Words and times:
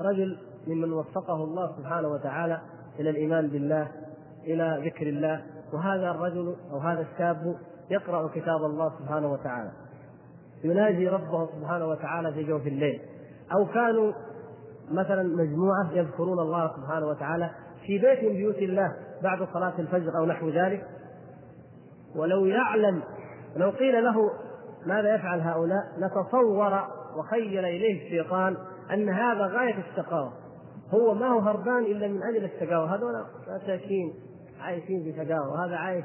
رجل 0.00 0.38
ممن 0.66 0.92
وفقه 0.92 1.44
الله 1.44 1.76
سبحانه 1.76 2.08
وتعالى 2.08 2.60
إلى 3.00 3.10
الإيمان 3.10 3.48
بالله 3.48 3.88
إلى 4.44 4.82
ذكر 4.84 5.06
الله 5.06 5.42
وهذا 5.72 6.10
الرجل 6.10 6.56
أو 6.72 6.78
هذا 6.78 7.00
الشاب 7.00 7.56
يقرأ 7.90 8.28
كتاب 8.28 8.64
الله 8.64 8.92
سبحانه 8.98 9.32
وتعالى. 9.32 9.70
يناجي 10.64 11.08
ربه 11.08 11.48
سبحانه 11.60 11.86
وتعالى 11.86 12.32
في 12.32 12.44
جوف 12.44 12.66
الليل. 12.66 13.00
أو 13.52 13.66
كانوا 13.66 14.12
مثلا 14.90 15.22
مجموعة 15.22 15.92
يذكرون 15.92 16.38
الله 16.38 16.76
سبحانه 16.76 17.06
وتعالى 17.06 17.50
في 17.86 17.98
بيت 17.98 18.24
من 18.24 18.32
بيوت 18.32 18.58
الله 18.58 18.96
بعد 19.22 19.48
صلاة 19.52 19.74
الفجر 19.78 20.18
أو 20.18 20.26
نحو 20.26 20.48
ذلك. 20.48 20.86
ولو 22.16 22.46
يعلم 22.46 23.02
لو 23.56 23.70
قيل 23.70 24.04
له 24.04 24.30
ماذا 24.86 25.14
يفعل 25.14 25.40
هؤلاء 25.40 25.84
لتصور 25.98 26.80
وخيل 27.16 27.64
إليه 27.64 28.06
الشيطان 28.06 28.56
أن 28.92 29.08
هذا 29.08 29.46
غاية 29.46 29.84
الشقاوه 29.90 30.32
هو 30.94 31.14
ما 31.14 31.26
هو 31.26 31.38
هربان 31.38 31.84
إلا 31.84 32.08
من 32.08 32.22
أجل 32.22 32.44
الشقاوه 32.44 32.94
هذول 32.94 33.12
مساكين 33.56 34.14
عايشين 34.60 35.02
في 35.04 35.12
شقاوه 35.12 35.52
وهذا 35.52 35.76
عايش 35.76 36.04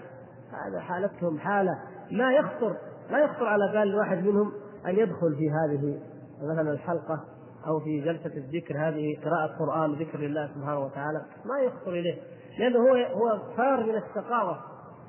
هذا 0.67 0.79
حالتهم 0.79 1.39
حالة. 1.39 1.79
ما 2.11 2.33
يخطر 2.33 2.77
لا 3.11 3.19
يخطر 3.19 3.45
على 3.45 3.71
بال 3.73 3.95
واحد 3.95 4.17
منهم 4.17 4.51
أن 4.85 4.95
يدخل 4.95 5.35
في 5.35 5.51
هذه 5.51 5.99
مثلا 6.43 6.71
الحلقة 6.71 7.23
أو 7.67 7.79
في 7.79 8.01
جلسة 8.01 8.37
الذكر 8.37 8.77
هذه 8.77 9.17
قراءة 9.25 9.57
قرآن 9.59 9.93
ذكر 9.93 10.19
الله 10.19 10.47
سبحانه 10.55 10.79
وتعالى. 10.79 11.25
ما 11.45 11.59
يخطر 11.59 11.91
إليه 11.91 12.21
لأنه 12.59 12.79
هو 12.79 12.95
هو 12.95 13.39
فار 13.57 13.83
من 13.83 13.95
الشقاوه 13.95 14.57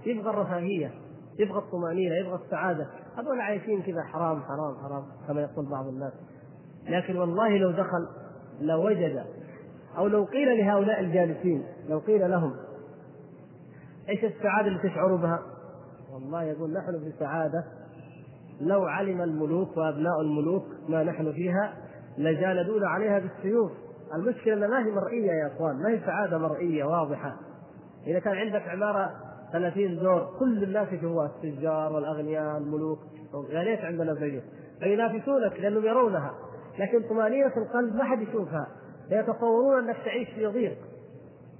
يبغى 0.07 0.31
الرفاهية 0.31 0.91
يبغى 1.39 1.59
الطمأنينة 1.59 2.15
يبغى 2.15 2.41
السعادة. 2.45 2.87
هذول 3.19 3.41
عايشين 3.41 3.83
كذا 3.83 4.03
حرام 4.03 4.43
حرام 4.43 4.75
حرام 4.83 5.05
كما 5.29 5.41
يقول 5.41 5.71
بعض 5.71 5.87
الناس. 5.87 6.13
لكن 6.89 7.17
والله 7.17 7.59
لو 7.59 7.71
دخل 7.71 8.09
لوجد 8.61 9.25
أو 9.99 10.07
لو 10.07 10.25
قيل 10.25 10.59
لهؤلاء 10.59 11.01
الجالسين 11.01 11.65
لو 11.89 11.99
قيل 11.99 12.31
لهم 12.31 12.55
إيش 14.09 14.25
السعادة 14.25 14.69
اللي 14.69 14.79
تشعروا 14.79 15.19
بها؟ 15.19 15.43
والله 16.13 16.43
يقول 16.43 16.73
نحن 16.73 16.99
في 16.99 17.13
سعادة. 17.19 17.65
لو 18.61 18.85
علم 18.85 19.23
الملوك 19.23 19.77
وأبناء 19.77 20.21
الملوك 20.21 20.65
ما 20.89 21.05
نحن 21.05 21.33
فيها 21.33 21.75
لجالدونا 22.19 22.89
عليها 22.89 23.19
بالسيوف. 23.19 23.73
المشكلة 24.15 24.55
إنها 24.55 24.69
ما 24.69 24.87
هي 24.87 24.91
مرئية 24.91 25.33
يا 25.33 25.47
إخوان 25.47 25.77
ما 25.83 25.89
هي 25.89 26.01
سعادة 26.07 26.39
مرئية 26.39 26.85
واضحة. 26.85 27.37
إذا 28.07 28.19
كان 28.19 28.37
عندك 28.37 28.69
عمارة 28.69 29.11
30 29.53 29.99
دور 29.99 30.37
كل 30.39 30.63
الناس 30.63 30.89
جوا 30.95 31.27
التجار 31.27 31.93
والأغنياء 31.93 32.59
الملوك 32.59 32.99
يا 33.51 33.63
ريت 33.63 33.81
عندنا 33.81 34.15
زيه 34.15 34.43
فينافسونك 34.81 35.61
لأنهم 35.61 35.85
يرونها. 35.85 36.35
لكن 36.79 37.03
طمأنينة 37.09 37.53
القلب 37.57 37.95
ما 37.95 38.05
حد 38.05 38.23
يشوفها. 38.23 38.67
فيتصورون 39.09 39.85
أنك 39.85 39.97
تعيش 40.05 40.29
في 40.29 40.47
ضيق 40.47 40.77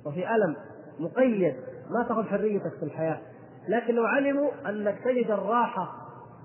وفي 0.07 0.35
ألم 0.35 0.57
مقيد 1.01 1.55
ما 1.91 2.09
تاخذ 2.09 2.25
حريتك 2.25 2.73
في 2.79 2.83
الحياة. 2.83 3.21
لكن 3.69 3.95
لو 3.95 4.05
علموا 4.05 4.51
أنك 4.69 4.99
تجد 5.05 5.31
الراحة 5.31 5.89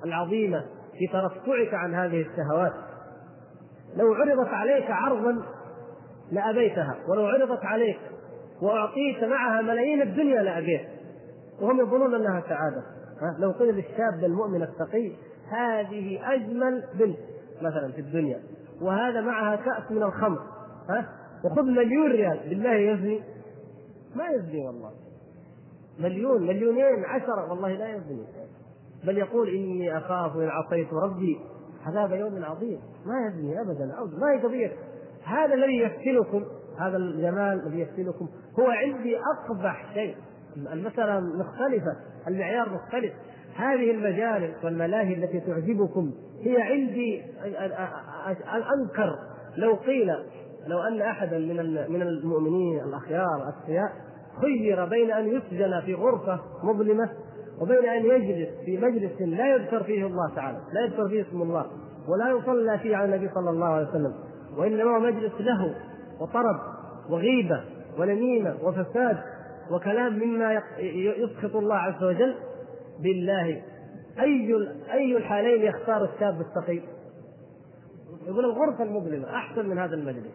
العظيمة 0.05 0.65
في 0.97 1.07
ترفعك 1.07 1.73
عن 1.73 1.95
هذه 1.95 2.21
الشهوات. 2.21 2.73
لو 3.95 4.13
عرضت 4.13 4.47
عليك 4.47 4.91
عرضا 4.91 5.43
لأبيتها 6.31 6.95
ولو 7.07 7.25
عرضت 7.25 7.65
عليك 7.65 7.99
وأعطيت 8.61 9.23
معها 9.23 9.61
ملايين 9.61 10.01
الدنيا 10.01 10.41
لأبيت. 10.41 10.87
وهم 11.61 11.79
يظنون 11.79 12.15
أنها 12.15 12.41
سعادة. 12.41 12.83
ها؟ 13.21 13.37
لو 13.39 13.51
قيل 13.51 13.75
للشاب 13.75 14.23
المؤمن 14.23 14.61
التقي 14.63 15.11
هذه 15.51 16.33
أجمل 16.33 16.83
بنت 16.93 17.17
مثلا 17.61 17.91
في 17.91 18.01
الدنيا. 18.01 18.39
وهذا 18.81 19.21
معها 19.21 19.55
كأس 19.55 19.91
من 19.91 20.03
الخمر 20.03 20.39
ها؟ 20.89 21.09
وخذ 21.45 21.63
مليون 21.63 22.11
ريال. 22.11 22.39
بالله 22.49 22.73
يزني 22.73 23.21
ما 24.15 24.27
يزني 24.27 24.67
والله. 24.67 24.91
مليون 25.99 26.47
مليونين 26.47 27.05
عشرة. 27.05 27.49
والله 27.49 27.69
لا 27.69 27.95
يزني. 27.95 28.25
بل 29.03 29.17
يقول 29.17 29.49
إني 29.49 29.97
أخاف 29.97 30.35
إن 30.35 30.47
عصيت 30.47 30.93
ربي. 30.93 31.39
عذاب 31.85 32.11
يوم 32.11 32.45
عظيم. 32.45 32.79
ما 33.05 33.27
يزني 33.27 33.61
أبدا. 33.61 33.93
أو 33.93 34.05
ما 34.05 34.31
هي 34.31 34.41
قضية؟ 34.43 34.71
هذا 35.23 35.53
الذي 35.53 35.77
يفتنكم 35.77 36.45
هذا 36.79 36.97
الجمال 36.97 37.67
الذي 37.67 37.79
يفتنكم 37.79 38.27
هو 38.59 38.69
عندي 38.69 39.17
أقبح 39.17 39.93
شيء. 39.93 40.15
المسألة 40.57 41.19
مختلفة 41.19 41.95
المعيار 42.27 42.69
مختلف. 42.69 43.13
هذه 43.55 43.91
المجالس 43.91 44.65
والملاهي 44.65 45.13
التي 45.13 45.39
تعجبكم 45.39 46.11
هي 46.43 46.61
عندي 46.61 47.23
الأنكر. 48.55 49.15
لو 49.57 49.73
قيل 49.73 50.11
لو 50.67 50.79
أن 50.79 51.01
أحدا 51.01 51.39
من 51.39 51.55
من 51.91 52.01
المؤمنين 52.01 52.83
الأخيار 52.83 53.25
الأتقياء 53.35 53.91
خير 54.41 54.85
بين 54.85 55.11
أن 55.11 55.27
يسجن 55.27 55.81
في 55.85 55.93
غرفة 55.93 56.39
مظلمة 56.63 57.09
وبين 57.61 57.85
أن 57.89 58.05
يجلس 58.05 58.49
في 58.65 58.77
مجلس 58.77 59.21
لا 59.21 59.55
يذكر 59.55 59.83
فيه 59.83 60.05
الله 60.05 60.35
تعالى 60.35 60.57
لا 60.73 60.81
يذكر 60.81 61.09
فيه 61.09 61.21
اسم 61.21 61.41
الله 61.41 61.65
ولا 62.07 62.29
يصلى 62.29 62.79
فيه 62.79 62.95
على 62.95 63.15
النبي 63.15 63.29
صلى 63.33 63.49
الله 63.49 63.67
عليه 63.67 63.87
وسلم 63.89 64.13
وإنما 64.57 64.95
هو 64.95 64.99
مجلس 64.99 65.33
له 65.39 65.75
وطرب 66.21 66.59
وغيبة 67.09 67.61
ونميمة 67.99 68.55
وفساد 68.63 69.17
وكلام 69.71 70.19
مما 70.19 70.61
يسخط 71.17 71.55
الله 71.55 71.75
عز 71.75 72.03
وجل 72.03 72.35
بالله 73.03 73.61
أي 74.19 74.55
أي 74.93 75.17
الحالين 75.17 75.61
يختار 75.61 76.03
الشاب 76.03 76.41
التقي؟ 76.41 76.81
يقول 78.27 78.45
الغرفة 78.45 78.83
المظلمة 78.83 79.35
أحسن 79.35 79.69
من 79.69 79.79
هذا 79.79 79.95
المجلس. 79.95 80.33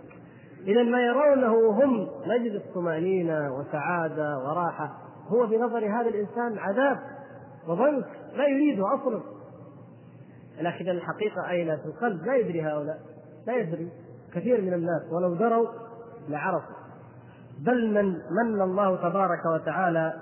إذا 0.66 0.82
ما 0.82 1.00
يرونه 1.00 1.70
هم 1.70 2.08
مجلس 2.26 2.62
طمأنينة 2.74 3.54
وسعادة 3.54 4.38
وراحة. 4.38 4.98
هو 5.28 5.46
بنظر 5.46 5.86
هذا 5.86 6.08
الإنسان 6.08 6.58
عذاب 6.58 6.98
وضنك 7.68 8.06
لا 8.34 8.46
يريده 8.46 8.94
أصلا. 8.94 9.20
لكن 10.60 10.88
الحقيقة 10.88 11.50
أين 11.50 11.76
في 11.76 11.86
القلب؟ 11.86 12.26
لا 12.26 12.36
يدري 12.36 12.62
هؤلاء. 12.62 13.00
لا 13.46 13.56
يدري. 13.56 13.88
كثير 14.34 14.60
من 14.60 14.72
الناس 14.72 15.02
ولو 15.12 15.34
دروا 15.34 15.68
لعرفوا. 16.28 16.76
بل 17.58 17.94
من 17.94 18.04
من 18.12 18.62
الله 18.62 18.96
تبارك 18.96 19.44
وتعالى 19.46 20.12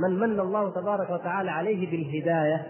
من 0.00 0.18
من 0.18 0.40
الله 0.40 0.70
تبارك 0.70 1.10
وتعالى 1.10 1.50
عليه 1.50 1.90
بالهداية 1.90 2.66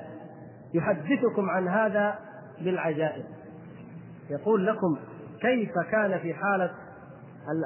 يحدثكم 0.75 1.51
عن 1.51 1.69
هذا 1.69 2.19
بالعجائب. 2.61 3.25
يقول 4.31 4.67
لكم 4.67 4.99
كيف 5.41 5.73
كان 5.91 6.19
في 6.19 6.35
حالة 6.35 6.71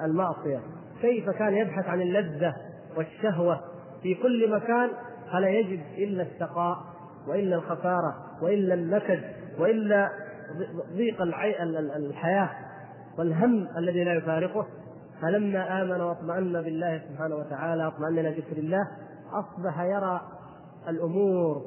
المعصية؟ 0.04 0.60
كيف 1.00 1.30
كان 1.30 1.54
يبحث 1.54 1.86
عن 1.86 2.00
اللذة 2.00 2.54
والشهوة 2.96 3.60
في 4.02 4.14
كل 4.14 4.50
مكان؟ 4.50 4.90
فلا 5.32 5.48
يجد 5.48 5.80
إلا 5.98 6.22
الشقاء 6.22 6.76
وإلا 7.28 7.56
الخسارة 7.56 8.14
وإلا 8.42 8.74
النكد 8.74 9.20
وإلا 9.58 10.10
ضيق 10.96 11.22
الحياة 11.96 12.50
والهم 13.18 13.68
الذي 13.78 14.04
لا 14.04 14.14
يفارقه؟ 14.14 14.66
فلما 15.22 15.82
آمن 15.82 16.00
واطمأن 16.00 16.52
بالله 16.52 17.02
سبحانه 17.08 17.34
وتعالى 17.34 17.86
اطمأن 17.86 18.18
إلى 18.18 18.30
ذكر 18.30 18.56
الله 18.56 18.88
أصبح 19.32 19.80
يرى 19.80 20.20
الأمور 20.88 21.62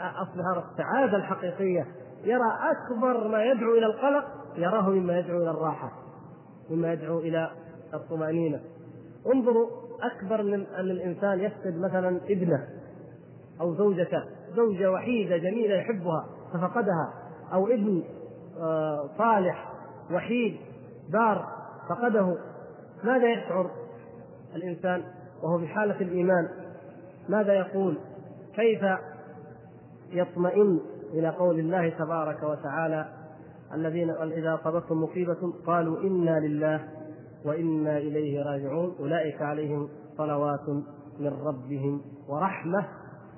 أصبح 0.00 0.44
يرى 0.52 0.64
السعادة 0.72 1.16
الحقيقية 1.16 1.86
يرى 2.24 2.52
أكبر 2.70 3.28
ما 3.28 3.44
يدعو 3.44 3.74
إلى 3.74 3.86
القلق 3.86 4.24
يراه 4.56 4.90
مما 4.90 5.18
يدعو 5.18 5.42
إلى 5.42 5.50
الراحة 5.50 5.92
مما 6.70 6.92
يدعو 6.92 7.18
إلى 7.18 7.50
الطمأنينة. 7.94 8.60
انظروا 9.34 9.66
أكبر 10.02 10.42
من 10.42 10.66
أن 10.66 10.90
الإنسان 10.90 11.40
يفقد 11.40 11.78
مثلا 11.78 12.20
ابنه 12.28 12.68
أو 13.60 13.74
زوجته 13.74 14.22
زوجة 14.56 14.90
وحيدة 14.92 15.36
جميلة 15.36 15.74
يحبها 15.74 16.26
ففقدها 16.52 17.12
أو 17.52 17.66
ابن 17.66 18.02
آه، 18.60 19.10
صالح 19.18 19.72
وحيد 20.10 20.56
بار 21.12 21.48
فقده 21.88 22.36
ماذا 23.04 23.32
يشعر 23.32 23.70
الإنسان 24.54 25.02
وهو 25.42 25.58
في 25.58 25.66
حالة 25.66 26.00
الإيمان؟ 26.00 26.48
ماذا 27.28 27.52
يقول؟ 27.52 27.98
كيف 28.54 28.80
يطمئن 30.10 30.80
إلى 31.12 31.28
قول 31.28 31.58
الله 31.58 31.88
تبارك 31.88 32.42
وتعالى 32.42 33.08
الذين 33.74 34.10
إذا 34.10 34.54
أصابتهم 34.54 35.02
مصيبة 35.02 35.52
قالوا 35.66 36.00
إنا 36.00 36.40
لله 36.40 36.88
وإنا 37.44 37.98
إليه 37.98 38.42
راجعون 38.42 38.94
أولئك 39.00 39.42
عليهم 39.42 39.88
صلوات 40.18 40.68
من 41.18 41.32
ربهم 41.44 42.02
ورحمة 42.28 42.86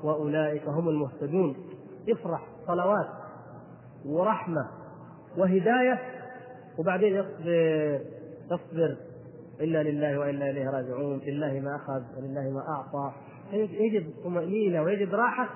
وأولئك 0.05 0.69
هم 0.69 0.89
المهتدون. 0.89 1.57
افرح 2.09 2.47
صلوات 2.67 3.07
ورحمة 4.07 4.69
وهداية 5.39 5.99
وبعدين 6.79 7.25
يصبر 8.51 8.97
إلا 9.61 9.83
لله 9.83 10.19
وإنا 10.19 10.51
إليه 10.51 10.71
راجعون 10.71 11.19
لله 11.19 11.61
ما 11.61 11.77
أخذ 11.77 12.03
ولله 12.17 12.51
ما 12.51 12.69
أعطى. 12.69 13.13
يجد 13.53 14.15
طمأنينة 14.25 14.83
ويجد 14.83 15.15
راحة 15.15 15.49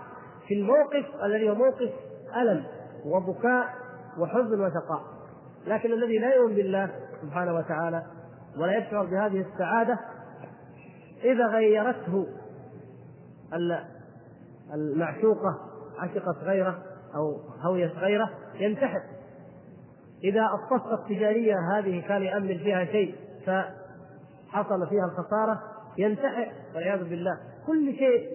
في 0.48 0.54
الموقف 0.54 1.24
الذي 1.24 1.50
هو 1.50 1.54
موقف 1.54 1.90
ألم 2.36 2.64
وبكاء 3.04 3.64
وحزن 4.18 4.60
وشقاء 4.60 5.02
لكن 5.66 5.92
الذي 5.92 6.18
لا 6.18 6.34
يؤمن 6.34 6.54
بالله 6.54 6.90
سبحانه 7.22 7.54
وتعالى 7.54 8.02
ولا 8.58 8.78
يشعر 8.78 9.04
بهذه 9.04 9.46
السعادة 9.52 9.98
إذا 11.24 11.46
غيرته 11.46 12.26
المعشوقة 14.74 15.58
عشقت 15.98 16.36
غيره 16.42 16.82
أو 17.14 17.40
هويت 17.60 17.92
غيره 17.92 18.30
ينتحر. 18.54 19.02
إذا 20.24 20.50
الصفقة 20.54 20.94
التجارية 20.94 21.54
هذه 21.72 22.08
كان 22.08 22.22
يأمل 22.22 22.58
فيها 22.58 22.84
شيء 22.84 23.14
فحصل 23.46 24.88
فيها 24.88 25.04
الخسارة 25.04 25.62
ينتحر 25.98 26.52
والعياذ 26.74 27.08
بالله. 27.08 27.38
كل 27.66 27.94
شيء 27.94 28.28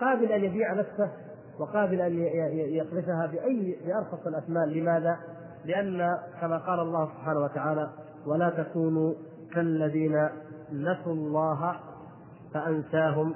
قابل 0.00 0.32
أن 0.32 0.44
يبيع 0.44 0.74
نفسه 0.74 1.10
وقابل 1.58 2.00
أن 2.00 2.18
يقذفها 2.54 3.26
بأي 3.26 3.78
بأرخص 3.86 4.26
الأثمان. 4.26 4.68
لماذا؟ 4.68 5.18
لأن 5.64 6.18
كما 6.40 6.58
قال 6.58 6.80
الله 6.80 7.06
سبحانه 7.06 7.40
وتعالى 7.40 7.90
ولا 8.26 8.50
تكونوا 8.50 9.14
كالذين 9.54 10.28
نسوا 10.72 11.12
الله 11.12 11.76
فأنساهم 12.54 13.34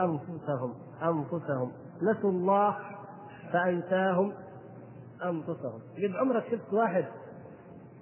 أنفسهم. 0.00 0.74
أنفسهم. 1.02 1.72
نسوا 2.02 2.30
الله 2.30 2.76
فأنساهم 3.52 4.32
أنفسهم. 5.24 5.80
قد 5.96 6.16
عمرك 6.16 6.44
شفت 6.50 6.72
واحد 6.72 7.04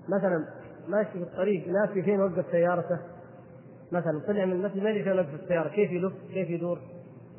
مثلا 0.08 0.44
ماشي 0.88 1.10
في 1.10 1.22
الطريق 1.22 1.68
ناسي 1.68 2.02
فين 2.02 2.20
وقف 2.20 2.44
سيارته 2.50 3.13
مثلا 3.94 4.20
طلع 4.26 4.44
من 4.44 4.52
المسجد 4.52 4.82
ما 4.82 4.90
يدري 4.90 5.04
فين 5.04 5.18
وقف 5.18 5.34
السيارة 5.34 5.68
كيف 5.68 5.92
يلف؟ 5.92 6.12
كيف 6.32 6.50
يدور؟ 6.50 6.78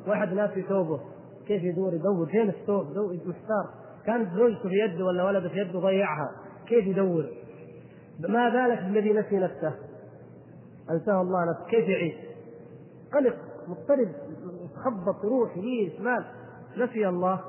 واحد 0.06 0.32
ناسي 0.32 0.62
ثوبه 0.62 1.00
كيف 1.46 1.62
يدور؟ 1.62 1.94
يدور 1.94 2.26
فين 2.26 2.48
الثوب؟ 2.48 2.86
محتار. 3.26 3.66
كانت 4.06 4.32
زوجته 4.32 4.68
في 4.68 4.74
يده 4.74 5.04
ولا 5.04 5.24
ولده 5.24 5.48
في 5.48 5.58
يده 5.58 5.78
ضيعها 5.78 6.30
كيف 6.66 6.86
يدور؟ 6.86 7.26
ما 8.20 8.48
بالك 8.48 8.82
بالذي 8.82 9.12
نسي 9.12 9.36
نفسه؟ 9.36 9.74
أنساه 10.90 11.20
الله 11.22 11.50
نفسه. 11.50 11.66
كيف 11.70 11.88
يعيش؟ 11.88 12.14
قلق 13.14 13.36
مضطرب 13.68 14.12
خبط 14.84 15.24
يروح 15.24 15.56
يمين 15.56 15.92
شمال. 15.98 16.24
نسي 16.76 17.08
الله 17.08 17.40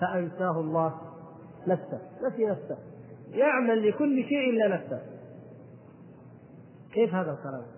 فأنساه 0.00 0.60
الله 0.60 0.94
نفسه. 1.66 2.00
نسي 2.26 2.46
نفسه. 2.46 2.78
يعمل 3.30 3.88
لكل 3.88 4.24
شيء 4.24 4.50
إلا 4.50 4.68
نفسه. 4.68 5.02
كيف 6.92 7.14
هذا 7.14 7.30
الكلام؟ 7.32 7.75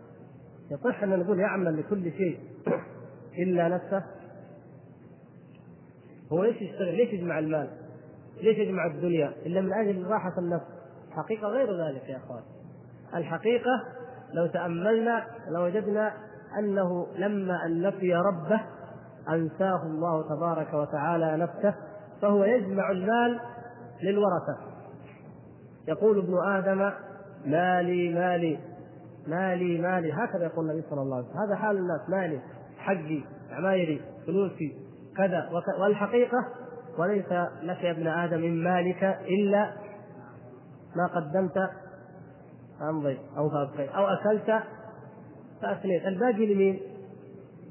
يصح 0.71 1.03
أن 1.03 1.19
نقول 1.19 1.41
يعمل 1.41 1.79
لكل 1.79 2.13
شيء 2.13 2.39
إلا 3.39 3.69
نفسه 3.69 4.05
هو 6.33 6.45
ليش 6.45 6.63
يشتغل؟ 6.63 6.97
ليش 6.97 7.13
يجمع 7.13 7.39
المال؟ 7.39 7.69
ليش 8.43 8.59
يجمع 8.59 8.87
الدنيا؟ 8.87 9.33
إلا 9.47 9.61
من 9.61 9.73
أجل 9.73 10.07
راحة 10.07 10.33
النفس 10.39 10.65
الحقيقة 11.09 11.49
غير 11.49 11.87
ذلك 11.87 12.09
يا 12.09 12.17
أخوان 12.17 12.43
الحقيقة 13.15 13.85
لو 14.35 14.47
تأملنا 14.47 15.27
لوجدنا 15.49 16.13
أنه 16.59 17.07
لما 17.17 17.67
أن 17.67 17.89
نسي 17.89 18.15
ربه 18.15 18.61
أنساه 19.29 19.83
الله 19.83 20.29
تبارك 20.37 20.75
وتعالى 20.75 21.37
نفسه 21.37 21.75
فهو 22.23 22.45
يجمع 22.45 22.91
المال 22.91 23.41
للورثة 24.03 24.57
يقول 25.89 26.19
ابن 26.19 26.35
آدم 26.47 26.91
مالي 27.47 28.15
مالي 28.15 28.59
مالي 29.29 29.81
مالي. 29.81 30.13
هكذا 30.13 30.45
يقول 30.45 30.71
النبي 30.71 30.87
صلى 30.91 31.03
الله 31.03 31.17
عليه 31.17 31.27
وسلم. 31.27 31.41
هذا 31.41 31.57
حال 31.57 31.77
الناس. 31.77 32.01
مالي 32.09 32.41
حقي 32.79 33.23
عمايري 33.51 34.01
فلوسي 34.27 34.77
كذا. 35.17 35.51
والحقيقة 35.81 36.49
وليس 36.99 37.33
لك 37.63 37.85
يا 37.85 37.91
ابن 37.91 38.07
آدم 38.07 38.41
من 38.41 38.65
مالك 38.65 39.05
إلا 39.05 39.73
ما 40.97 41.07
قدمت 41.07 41.71
فامضيت 42.81 43.19
أو 43.37 43.51
فابقيت 43.51 43.91
أو 43.91 44.07
أكلت 44.07 44.63
فافنيت 45.63 46.07
الباقي 46.07 46.55
لمين؟ 46.55 46.81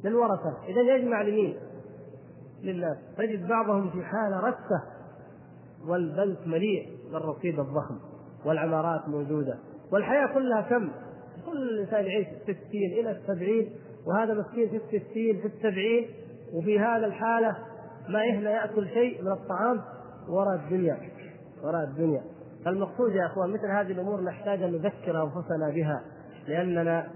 للورثة. 0.04 0.58
إذا 0.68 0.96
يجمع 0.96 1.22
لمين؟ 1.22 1.58
للناس. 2.64 2.98
تجد 3.18 3.48
بعضهم 3.48 3.90
في 3.90 4.04
حاله 4.04 4.40
رثة 4.40 4.84
والبنك 5.88 6.48
مليء 6.48 6.98
بالرصيد 7.12 7.60
الضخم 7.60 8.00
والعمارات 8.46 9.10
موجودة 9.10 9.58
والحياة 9.92 10.34
كلها 10.34 10.62
كم؟ 10.62 10.92
كل 11.46 11.80
انسان 11.80 12.06
يعيش 12.06 12.28
في 12.46 12.52
الستين 12.52 12.92
إلى 13.00 13.12
السبعين 13.12 13.70
وهذا 14.08 14.34
مسكين 14.34 14.70
في 14.70 14.98
الستين 14.98 15.42
في 15.42 15.48
السبعين 15.48 16.08
وفي 16.54 16.80
هذا 16.80 17.06
الحالة 17.06 17.58
ما 18.10 18.24
يهنى 18.24 18.50
يأكل 18.50 18.88
شيء 18.88 19.22
من 19.22 19.32
الطعام 19.32 19.82
وراء 20.30 20.56
الدنيا 20.56 20.98
وراء 21.64 21.84
الدنيا 21.84 22.22
فالمقصود 22.66 23.16
يا 23.16 23.26
أخوان 23.26 23.50
مثل 23.50 23.66
هذه 23.66 23.92
الأمور 23.92 24.22
نحتاج 24.22 24.64
أن 24.64 24.72
نذكر 24.72 25.24
أنفسنا 25.24 25.70
بها 25.70 26.02
لأننا 26.48 27.08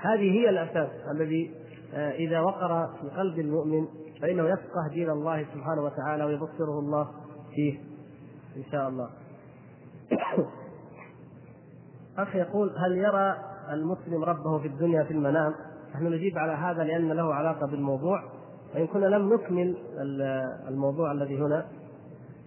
هذه 0.00 0.32
هي 0.32 0.48
الأساس 0.48 0.90
الذي 1.10 1.54
آه، 1.94 2.10
إذا 2.10 2.40
وقر 2.40 2.86
في 2.86 3.08
قلب 3.16 3.38
المؤمن 3.38 3.86
فإنه 4.22 4.48
يفقه 4.48 4.88
دين 4.92 5.10
الله 5.10 5.46
سبحانه 5.54 5.82
وتعالى 5.82 6.24
ويبصره 6.24 6.78
الله 6.78 7.10
فيه 7.54 7.78
إن 8.56 8.64
شاء 8.72 8.88
الله. 8.88 9.10
أخ 12.18 12.36
يقول 12.36 12.72
هل 12.76 12.96
يرى 12.96 13.36
المسلم 13.70 14.24
ربه 14.24 14.58
في 14.58 14.68
الدنيا 14.68 15.04
في 15.04 15.10
المنام؟ 15.10 15.54
نحن 15.94 16.06
نجيب 16.06 16.38
على 16.38 16.52
هذا 16.52 16.84
لأن 16.84 17.12
له 17.12 17.34
علاقة 17.34 17.66
بالموضوع 17.66 18.22
وإن 18.74 18.86
كنا 18.86 19.06
لم 19.06 19.34
نكمل 19.34 19.76
الموضوع 20.68 21.12
الذي 21.12 21.38
هنا 21.38 21.66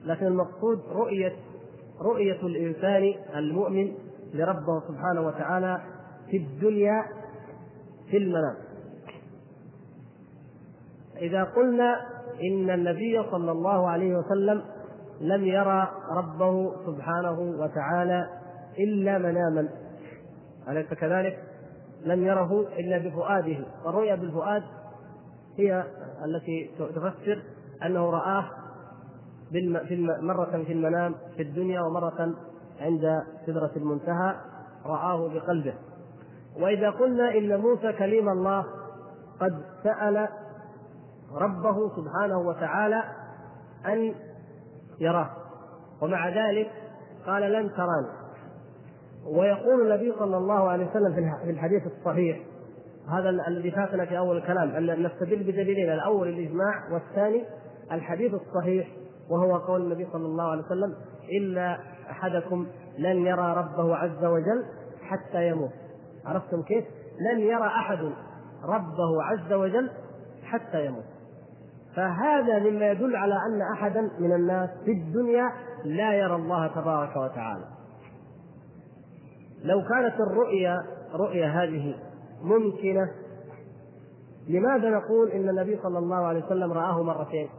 لكن 0.05 0.25
المقصود 0.25 0.79
رؤيه 0.91 1.35
رؤية 2.01 2.41
الإنسان 2.41 3.13
المؤمن 3.35 3.93
لربه 4.33 4.79
سبحانه 4.87 5.21
وتعالى 5.21 5.81
في 6.31 6.37
الدنيا 6.37 7.03
في 8.11 8.17
المنام 8.17 8.55
إذا 11.17 11.43
قلنا 11.43 11.95
إن 12.51 12.69
النبي 12.69 13.23
صلى 13.31 13.51
الله 13.51 13.89
عليه 13.89 14.15
وسلم 14.17 14.61
لم 15.21 15.45
يرى 15.45 15.91
ربه 16.11 16.71
سبحانه 16.85 17.39
وتعالى 17.39 18.29
إلا 18.79 19.17
مناما. 19.17 19.69
أليس 20.69 20.93
كذلك؟ 20.93 21.43
لم 22.05 22.25
يره 22.25 22.67
إلا 22.79 22.97
بفؤاده. 22.97 23.65
والرؤيا 23.85 24.15
بالفؤاد 24.15 24.63
هي 25.57 25.83
التي 26.25 26.71
تفسر 26.79 27.43
أنه 27.85 28.09
رآه 28.09 28.49
مرة 30.21 30.63
في 30.67 30.73
المنام 30.73 31.15
في 31.35 31.43
الدنيا 31.43 31.81
ومرة 31.81 32.33
عند 32.79 33.23
سدرة 33.45 33.71
المنتهى 33.75 34.35
رآه 34.85 35.27
بقلبه. 35.27 35.73
وإذا 36.59 36.89
قلنا 36.89 37.37
إن 37.37 37.59
موسى 37.59 37.93
كليم 37.93 38.29
الله 38.29 38.65
قد 39.39 39.61
سأل 39.83 40.27
ربه 41.33 41.95
سبحانه 41.95 42.39
وتعالى 42.39 43.03
أن 43.85 44.13
يراه. 44.99 45.29
ومع 46.01 46.29
ذلك 46.29 46.71
قال 47.25 47.51
لن 47.51 47.69
تراني. 47.71 48.16
ويقول 49.25 49.81
النبي 49.81 50.13
صلى 50.19 50.37
الله 50.37 50.69
عليه 50.69 50.89
وسلم 50.89 51.13
في 51.43 51.49
الحديث 51.49 51.83
الصحيح 51.87 52.39
هذا 53.09 53.29
الذي 53.29 53.71
فاتنا 53.71 54.05
في 54.05 54.17
أول 54.17 54.37
الكلام 54.37 54.69
أن 54.69 55.03
نستدل 55.03 55.43
بدليلين 55.43 55.93
الأول 55.93 56.27
الإجماع 56.27 56.73
والثاني 56.91 57.43
الحديث 57.91 58.33
الصحيح 58.33 58.87
وهو 59.29 59.57
قول 59.57 59.81
النبي 59.81 60.07
صلى 60.13 60.25
الله 60.25 60.51
عليه 60.51 60.63
وسلم 60.63 60.95
ان 61.39 61.77
أحدكم 62.11 62.67
لن 62.97 63.25
يرى 63.25 63.53
ربه 63.53 63.95
عز 63.95 64.25
وجل 64.25 64.65
حتى 65.01 65.47
يموت. 65.47 65.71
عرفتم 66.25 66.61
كيف؟ 66.61 66.85
لن 67.31 67.39
يرى 67.39 67.67
أحد 67.67 67.99
ربه 68.63 69.23
عز 69.23 69.53
وجل 69.53 69.89
حتى 70.43 70.85
يموت. 70.85 71.03
فهذا 71.95 72.59
مما 72.59 72.91
يدل 72.91 73.15
على 73.15 73.33
أن 73.33 73.61
أحدا 73.73 74.01
من 74.19 74.33
الناس 74.33 74.69
في 74.85 74.91
الدنيا 74.91 75.51
لا 75.85 76.13
يرى 76.13 76.35
الله 76.35 76.67
تبارك 76.67 77.15
وتعالى. 77.15 77.65
لو 79.63 79.81
كانت 79.81 80.19
الرؤيا 80.19 80.83
رؤيا 81.13 81.47
هذه 81.47 81.95
ممكنة 82.41 83.11
لماذا 84.49 84.89
نقول 84.89 85.31
إن 85.31 85.49
النبي 85.49 85.79
صلى 85.83 85.99
الله 85.99 86.15
عليه 86.15 86.45
وسلم 86.45 86.73
رآه 86.73 87.03
مرتين 87.03 87.49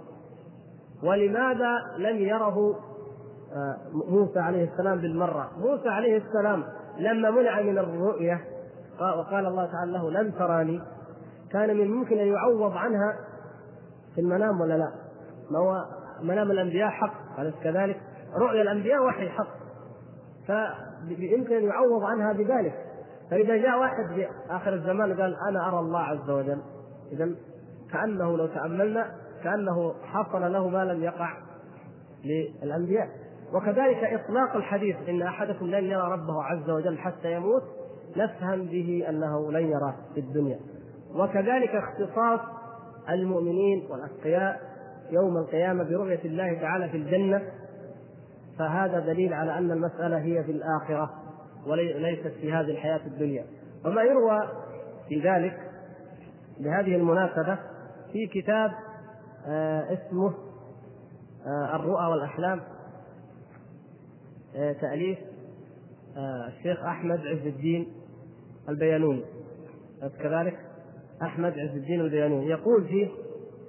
ولماذا 1.03 1.71
لم 1.99 2.17
يره 2.17 2.75
آه، 3.53 3.77
موسى 3.93 4.39
عليه 4.39 4.71
السلام 4.73 4.99
بالمرة 4.99 5.51
موسى 5.59 5.89
عليه 5.89 6.17
السلام 6.17 6.65
لما 6.99 7.31
منع 7.31 7.63
من 7.63 7.79
الرؤية 7.79 8.41
وقال 9.01 9.47
الله 9.47 9.67
تعالى 9.73 9.93
له 9.93 10.11
لن 10.11 10.35
تراني 10.35 10.83
كان 11.53 11.77
من 11.77 11.83
الممكن 11.83 12.19
أن 12.19 12.27
يعوض 12.27 12.73
عنها 12.73 13.17
في 14.15 14.21
المنام 14.21 14.61
ولا 14.61 14.75
لا؟ 14.75 14.93
ما 15.51 15.59
هو 15.59 15.85
منام 16.23 16.51
الأنبياء 16.51 16.91
حق 16.91 17.41
أليس 17.41 17.55
كذلك؟ 17.63 18.01
رؤيا 18.35 18.63
الأنبياء 18.63 19.05
وحي 19.05 19.29
حق 19.29 19.49
ان 21.13 21.65
يعوض 21.65 22.05
عنها 22.05 22.33
بذلك. 22.33 22.75
فإذا 23.31 23.57
جاء 23.57 23.79
واحد 23.81 24.15
في 24.15 24.29
آخر 24.51 24.75
الزمان 24.75 25.21
قال 25.21 25.37
أنا 25.49 25.69
أرى 25.69 25.79
الله 25.79 26.01
عز 26.01 26.31
وجل. 26.31 26.59
اذا 27.13 27.31
كأنه 27.93 28.37
لو 28.37 28.47
تأملنا 28.47 29.15
كأنه 29.45 29.95
حصل 30.03 30.53
له 30.53 30.69
ما 30.69 30.85
لم 30.85 31.03
يقع 31.03 31.37
للأنبياء. 32.25 33.09
وكذلك 33.55 34.05
إطلاق 34.05 34.57
الحديث 34.57 34.97
إن 35.09 35.23
أحدكم 35.23 35.67
لن 35.67 35.85
يرى 35.85 36.13
ربه 36.13 36.43
عز 36.43 36.71
وجل 36.71 36.99
حتى 36.99 37.33
يموت 37.33 37.63
نفهم 38.17 38.65
به 38.67 39.05
أنه 39.09 39.53
لن 39.53 39.67
يراه 39.67 39.95
في 40.15 40.21
الدنيا. 40.21 40.59
وكذلك 41.15 41.71
اختصاص 41.75 42.41
المؤمنين 43.09 43.89
والأتقياء 43.91 44.61
يوم 45.11 45.37
القيامة 45.37 45.85
برؤية 45.85 46.21
الله 46.25 46.61
تعالى 46.61 46.89
في 46.89 46.97
الجنة. 46.97 47.43
فهذا 48.59 48.99
دليل 48.99 49.35
على 49.35 49.59
أن 49.59 49.71
المسألة 49.71 50.19
هي 50.19 50.45
في 50.45 50.53
الآخرة 50.53 51.11
وليست 51.67 52.27
في 52.41 52.53
هذه 52.53 52.71
الحياة 52.71 53.01
الدنيا. 53.07 53.45
وما 53.85 54.03
يروى 54.03 54.39
في 55.09 55.21
ذلك 55.21 55.61
بهذه 56.61 56.97
المناسبة 56.97 57.59
في 58.13 58.27
كتاب 58.27 58.71
آه 59.47 59.93
اسمه 59.93 60.35
آه 61.47 61.77
الرؤى 61.77 62.07
والأحلام 62.07 62.61
آه 64.57 64.73
تأليف 64.73 65.19
آه 66.17 66.49
الشيخ 66.49 66.81
أحمد 66.85 67.19
عز 67.21 67.47
الدين 67.47 67.93
البيانوني. 68.69 69.25
كذلك؟ 70.23 70.59
أحمد 71.23 71.53
عز 71.53 71.77
الدين 71.77 72.01
البيانوني. 72.01 72.47
يقول 72.47 72.89
فيه 72.89 73.09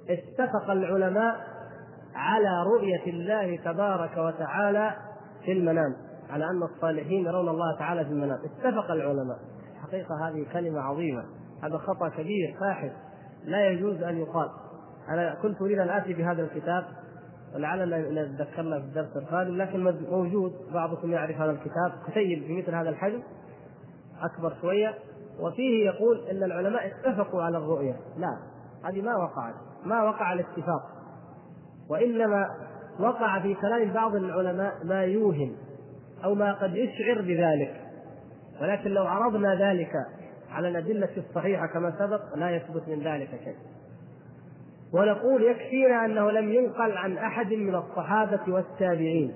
اتفق 0.08 0.70
العلماء 0.70 1.49
على 2.14 2.62
رؤية 2.62 3.06
الله 3.06 3.56
تبارك 3.56 4.16
وتعالى 4.16 4.94
في 5.44 5.52
المنام 5.52 5.96
على 6.30 6.44
أن 6.44 6.62
الصالحين 6.62 7.26
يرون 7.26 7.48
الله 7.48 7.78
تعالى 7.78 8.04
في 8.04 8.10
المنام. 8.10 8.38
اتفق 8.44 8.90
العلماء. 8.90 9.38
حقيقة 9.82 10.28
هذه 10.28 10.46
كلمة 10.52 10.80
عظيمة. 10.80 11.24
هذا 11.62 11.78
خطأ 11.78 12.08
كبير 12.08 12.56
فاحش. 12.60 12.90
لا 13.44 13.70
يجوز 13.70 14.02
أن 14.02 14.18
يقال. 14.18 14.50
أنا 15.08 15.34
كنت 15.42 15.62
أريد 15.62 15.78
أن 15.78 15.88
آتي 15.88 16.14
بهذا 16.14 16.42
الكتاب 16.42 16.84
ولعلنا 17.54 18.24
نتذكرنا 18.24 18.80
في 18.80 18.84
الدرس 18.84 19.16
القادم 19.16 19.56
لكن 19.56 19.94
موجود 20.10 20.52
بعضكم 20.72 21.12
يعرف 21.12 21.36
هذا 21.36 21.50
الكتاب 21.50 21.92
كتيب 22.08 22.50
مثل 22.50 22.74
هذا 22.74 22.88
الحجم 22.88 23.22
أكبر 24.22 24.54
شوية. 24.60 24.94
وفيه 25.40 25.86
يقول 25.86 26.18
إن 26.30 26.42
العلماء 26.42 26.86
اتفقوا 26.86 27.42
على 27.42 27.58
الرؤية. 27.58 27.96
لا 28.16 28.38
هذه 28.84 29.02
ما 29.02 29.16
وقعت. 29.16 29.54
ما 29.84 30.02
وقع 30.02 30.32
الاتفاق. 30.32 30.99
وإنما 31.90 32.46
وقع 33.00 33.40
في 33.40 33.54
كلام 33.54 33.92
بعض 33.92 34.14
العلماء 34.14 34.72
ما 34.84 35.02
يوهم 35.04 35.56
أو 36.24 36.34
ما 36.34 36.52
قد 36.52 36.74
يشعر 36.74 37.22
بذلك. 37.22 37.80
ولكن 38.62 38.90
لو 38.90 39.06
عرضنا 39.06 39.54
ذلك 39.54 39.92
على 40.50 40.68
الأدلة 40.68 41.08
الصحيحة 41.16 41.66
كما 41.66 41.94
سبق 41.98 42.36
لا 42.36 42.50
يثبت 42.50 42.88
من 42.88 43.02
ذلك 43.02 43.28
شيء. 43.44 43.56
ونقول 44.92 45.42
يكفينا 45.42 46.04
أنه 46.04 46.30
لم 46.30 46.52
ينقل 46.52 46.92
عن 46.92 47.18
أحد 47.18 47.52
من 47.52 47.74
الصحابة 47.74 48.40
والتابعين. 48.48 49.34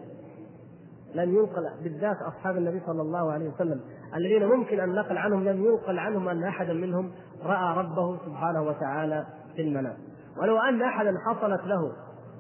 لم 1.15 1.35
ينقل 1.35 1.83
بالذات 1.83 2.17
أصحاب 2.29 2.57
النبي 2.57 2.81
صلى 2.87 3.03
الله 3.03 3.33
عليه 3.33 3.49
وسلم. 3.49 3.81
الذين 4.17 4.47
ممكن 4.47 4.81
أن 4.81 4.95
نقل 4.95 5.19
عنهم 5.19 5.45
لم 5.45 5.65
ينقل 5.65 5.99
عنهم 5.99 6.29
أن 6.29 6.45
أحدا 6.45 6.73
منهم 6.73 7.13
رأى 7.43 7.79
ربه 7.79 8.19
سبحانه 8.27 8.63
وتعالى 8.63 9.27
في 9.57 9.63
المنام. 9.63 9.97
ولو 10.43 10.59
أن 10.59 10.83
أحدا 10.83 11.15
حصلت 11.27 11.61
له 11.67 11.93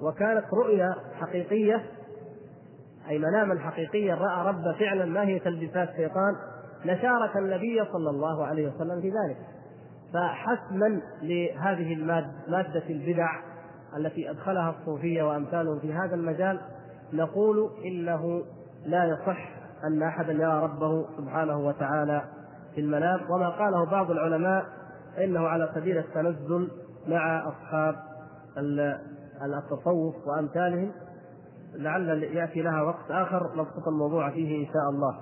وكانت 0.03 0.45
رؤيا 0.55 0.95
حقيقية 1.21 1.83
أي 3.09 3.19
مناما 3.19 3.59
حقيقيا 3.61 4.15
رأى 4.15 4.47
رب 4.49 4.75
فعلا 4.79 5.05
ما 5.05 5.23
هي 5.23 5.39
تلبيسات 5.39 5.89
شيطان 5.97 6.37
لشارك 6.85 7.37
النبي 7.37 7.85
صلى 7.93 8.11
الله 8.11 8.47
عليه 8.47 8.69
وسلم 8.69 9.01
في 9.01 9.09
ذلك. 9.09 9.37
فحسما 10.15 11.01
لهذه 11.23 11.95
مادة 12.49 12.83
البدع 12.91 13.29
التي 13.97 14.31
أدخلها 14.31 14.75
الصوفية 14.81 15.23
وأمثالهم 15.23 15.79
في 15.79 15.93
هذا 15.93 16.15
المجال 16.15 16.61
نقول 17.13 17.71
إنه 17.85 18.43
لا 18.87 19.05
يصح 19.05 19.49
أن 19.85 20.03
أحدا 20.03 20.33
يرى 20.33 20.63
ربه 20.63 21.07
سبحانه 21.17 21.59
وتعالى 21.59 22.23
في 22.75 22.81
المنام. 22.81 23.21
وما 23.31 23.49
قاله 23.49 23.85
بعض 23.85 24.11
العلماء 24.11 24.65
إنه 25.19 25.49
على 25.49 25.71
سبيل 25.75 25.99
التنزل 25.99 26.71
مع 27.09 27.49
أصحاب 27.49 27.95
التصوف 29.43 30.15
وأمثالهم 30.27 30.93
لعل 31.75 32.23
يأتي 32.23 32.63
لها 32.63 32.83
وقت 32.83 33.11
آخر 33.11 33.51
نبسط 33.57 33.89
الموضوع 33.89 34.31
فيه 34.31 34.67
إن 34.67 34.73
شاء 34.73 34.91
الله. 34.91 35.19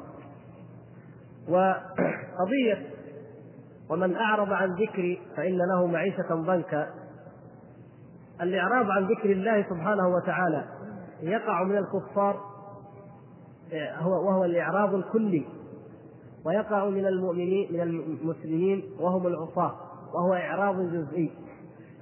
وقضية 1.48 2.86
ومن 3.90 4.16
أعرض 4.16 4.52
عن 4.52 4.74
ذكري 4.74 5.20
فإن 5.36 5.58
له 5.58 5.86
معيشة 5.86 6.34
ضنكا. 6.34 6.88
الإعراض 8.40 8.90
عن 8.90 9.04
ذكر 9.04 9.32
الله 9.32 9.62
سبحانه 9.70 10.08
وتعالى 10.08 10.64
يقع 11.20 11.64
من 11.64 11.76
الكفار 11.78 12.40
هو 13.98 14.28
وهو 14.28 14.44
الإعراض 14.44 14.94
الكلي. 14.94 15.46
ويقع 16.46 16.88
من 16.88 17.06
المؤمنين 17.06 17.72
من 17.72 17.80
المسلمين 17.80 18.84
وهم 19.00 19.26
العصاة 19.26 19.74
وهو 20.14 20.34
إعراض 20.34 20.76
جزئي. 20.80 21.32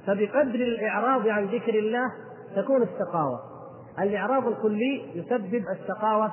فبقدر 0.06 0.54
الإعراض 0.54 1.28
عن 1.28 1.44
ذكر 1.44 1.78
الله 1.78 2.12
تكون 2.56 2.82
الشقاوة 2.82 3.40
الإعراض 3.98 4.46
الكلي 4.46 5.02
يسبب 5.14 5.64
الشقاوة 5.72 6.32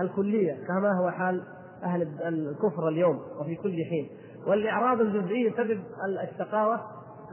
الكلية 0.00 0.52
كما 0.66 0.98
هو 1.00 1.10
حال 1.10 1.42
أهل 1.84 2.02
الكفر 2.24 2.88
اليوم 2.88 3.20
وفي 3.40 3.56
كل 3.56 3.84
حين. 3.90 4.08
والإعراض 4.46 5.00
الجزئي 5.00 5.46
يسبب 5.46 5.80
الشقاوة 6.22 6.80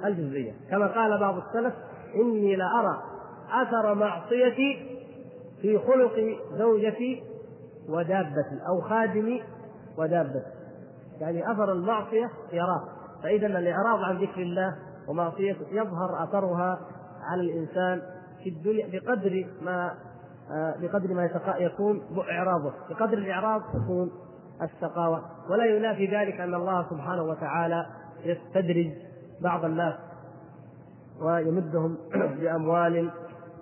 الجزئية. 0.06 0.54
كما 0.72 0.88
قال 0.88 1.20
بعض 1.20 1.36
السلف 1.38 1.74
إني 2.16 2.56
لأرى 2.56 3.04
أثر 3.52 3.94
معصيتي 3.94 5.00
في 5.62 5.78
خلق 5.78 6.38
زوجتي 6.58 7.24
ودابتي 7.90 8.60
أو 8.70 8.82
خادمي 8.82 9.44
ودابتي. 9.98 10.44
يعني 11.22 11.52
أثر 11.52 11.72
المعصية 11.72 12.30
يراه 12.54 12.84
فإذا 13.24 13.48
الإعراض 13.48 14.00
عن 14.00 14.18
ذكر 14.18 14.42
الله 14.42 14.76
ومعصيته 15.10 15.66
يظهر 15.72 16.24
أثرها 16.24 16.80
على 17.24 17.42
الإنسان 17.42 18.02
في 18.44 18.50
الدنيا 18.50 18.88
بقدر 18.88 19.46
ما 19.62 19.92
آه، 20.52 20.76
بقدر 20.82 21.14
ما 21.14 21.30
يكون 21.60 22.02
إعراضه 22.32 22.74
بقدر 22.90 23.18
الإعراض 23.18 23.62
تكون 23.62 24.12
الشقاوه 24.62 25.22
ولا 25.50 25.66
ينافي 25.66 26.06
ذلك 26.06 26.40
أن 26.40 26.56
الله 26.56 26.90
سبحانه 26.90 27.24
وتعالى 27.24 27.86
يستدرج 28.24 28.92
بعض 29.42 29.66
الناس 29.66 29.96
ويمدهم 31.22 31.98
بأموال 32.40 33.12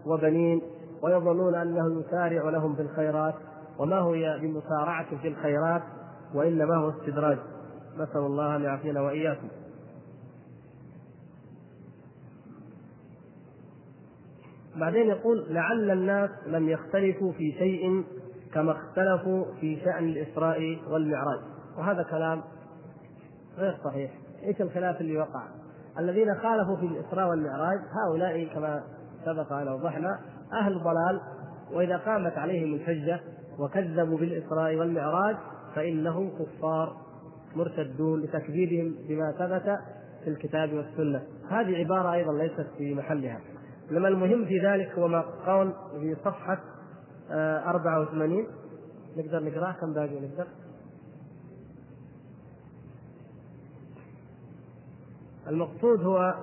وبنين 0.05 0.61
ويظنون 1.01 1.55
أنه 1.55 1.99
يسارع 1.99 2.49
لهم 2.49 2.75
في 2.75 2.81
الخيرات. 2.81 3.33
وما 3.79 3.99
هو 3.99 4.11
بمسارعة 4.41 5.17
في 5.21 5.27
الخيرات 5.27 5.81
وإنما 6.33 6.75
هو 6.75 6.89
استدراج. 6.89 7.37
نسأل 7.97 8.21
الله 8.21 8.55
أن 8.55 8.63
يعافينا 8.63 9.01
وإياكم. 9.01 9.47
بعدين 14.77 15.07
يقول 15.07 15.45
لعل 15.49 15.91
الناس 15.91 16.29
لم 16.47 16.69
يختلفوا 16.69 17.31
في 17.31 17.51
شيء 17.51 18.03
كما 18.53 18.71
اختلفوا 18.71 19.45
في 19.59 19.79
شأن 19.85 20.03
الإسراء 20.03 20.79
والمعراج. 20.91 21.39
وهذا 21.77 22.03
كلام 22.03 22.43
غير 23.57 23.77
صحيح. 23.85 24.11
إيش 24.43 24.61
الخلاف 24.61 25.01
اللي 25.01 25.17
وقع 25.17 25.43
الذين 25.99 26.35
خالفوا 26.35 26.75
في 26.75 26.85
الإسراء 26.85 27.29
والمعراج 27.29 27.79
هؤلاء 27.79 28.45
كما 28.53 28.83
سبق 29.25 29.53
أن 29.53 29.67
أوضحنا 29.67 30.19
أهل 30.53 30.73
ضلال 30.73 31.21
وإذا 31.73 31.97
قامت 31.97 32.37
عليهم 32.37 32.73
الحجة 32.73 33.19
وكذبوا 33.59 34.17
بالإسراء 34.17 34.75
والمعراج 34.75 35.35
فإنهم 35.75 36.29
كفار 36.29 36.97
مرتدون 37.55 38.21
لتكذيبهم 38.21 38.95
بما 39.09 39.31
ثبت 39.31 39.79
في 40.23 40.29
الكتاب 40.29 40.73
والسنة. 40.73 41.21
هذه 41.49 41.77
عبارة 41.77 42.13
أيضا 42.13 42.33
ليست 42.33 42.67
في 42.77 42.95
محلها. 42.95 43.39
إنما 43.91 44.07
المهم 44.07 44.45
في 44.45 44.59
ذلك 44.59 44.91
هو 44.91 45.07
ما 45.07 45.21
قال 45.21 45.73
في 45.99 46.15
صفحة 46.15 46.59
84 47.31 48.39
آه، 48.39 48.47
نقدر 49.17 49.43
نقرأه 49.43 49.71
كم 49.71 49.93
باقي 49.93 50.19
نقدر؟ 50.19 50.47
المقصود 55.47 56.03
هو 56.03 56.35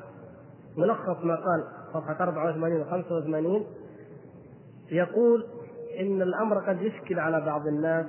ملخص 0.78 1.24
ما 1.24 1.34
قال 1.34 1.64
صفحة 1.94 2.22
84 2.24 2.80
و 2.80 2.84
85 2.84 3.66
يقول 4.90 5.46
إن 6.00 6.22
الأمر 6.22 6.58
قد 6.58 6.82
يشكل 6.82 7.18
على 7.18 7.40
بعض 7.40 7.66
الناس 7.66 8.06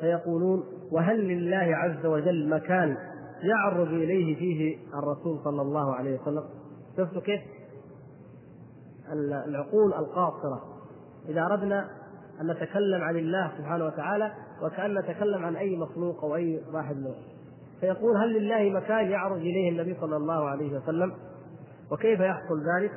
فيقولون 0.00 0.64
وهل 0.92 1.28
لله 1.28 1.76
عز 1.76 2.06
وجل 2.06 2.48
مكان 2.48 2.96
يعرض 3.42 3.88
إليه 3.88 4.36
فيه 4.36 4.78
الرسول 4.94 5.40
صلى 5.44 5.62
الله 5.62 5.94
عليه 5.94 6.20
وسلم 6.20 6.44
شفتوا 6.96 7.22
كيف؟ 7.22 7.40
العقول 9.12 9.94
القاصرة. 9.94 10.62
إذا 11.28 11.42
أردنا 11.42 11.88
أن 12.40 12.50
نتكلم 12.50 13.02
عن 13.02 13.16
الله 13.16 13.52
سبحانه 13.58 13.84
وتعالى 13.84 14.32
وكأن 14.62 14.98
نتكلم 14.98 15.44
عن 15.44 15.56
أي 15.56 15.76
مخلوق 15.76 16.24
أو 16.24 16.36
أي 16.36 16.60
واحد 16.72 16.96
منه 16.96 17.14
فيقول 17.80 18.16
هل 18.16 18.32
لله 18.32 18.80
مكان 18.80 19.10
يعرض 19.10 19.36
إليه 19.36 19.70
النبي 19.70 19.96
صلى 20.00 20.16
الله 20.16 20.48
عليه 20.48 20.76
وسلم؟ 20.76 21.12
وكيف 21.92 22.20
يحصل 22.20 22.62
ذلك؟ 22.76 22.90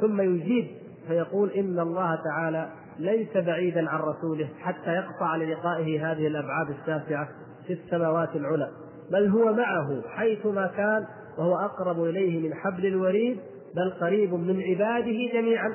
ثم 0.00 0.20
يجيب 0.20 0.66
فيقول 1.08 1.50
إن 1.50 1.80
الله 1.80 2.18
تعالى 2.24 2.68
ليس 2.98 3.36
بعيدا 3.36 3.90
عن 3.90 4.00
رسوله 4.00 4.48
حتى 4.58 4.90
يقطع 4.90 5.36
للقائه 5.36 6.12
هذه 6.12 6.26
الأبعاد 6.26 6.70
الشاسعه 6.70 7.28
في 7.66 7.72
السماوات 7.72 8.36
العلى 8.36 8.70
بل 9.10 9.28
هو 9.28 9.52
معه 9.52 10.02
حيثما 10.08 10.66
كان 10.66 11.06
وهو 11.38 11.58
أقرب 11.58 12.04
إليه 12.04 12.48
من 12.48 12.54
حبل 12.54 12.86
الوريد 12.86 13.40
بل 13.76 13.90
قريب 13.90 14.34
من 14.34 14.62
عباده 14.62 15.32
جميعا. 15.32 15.74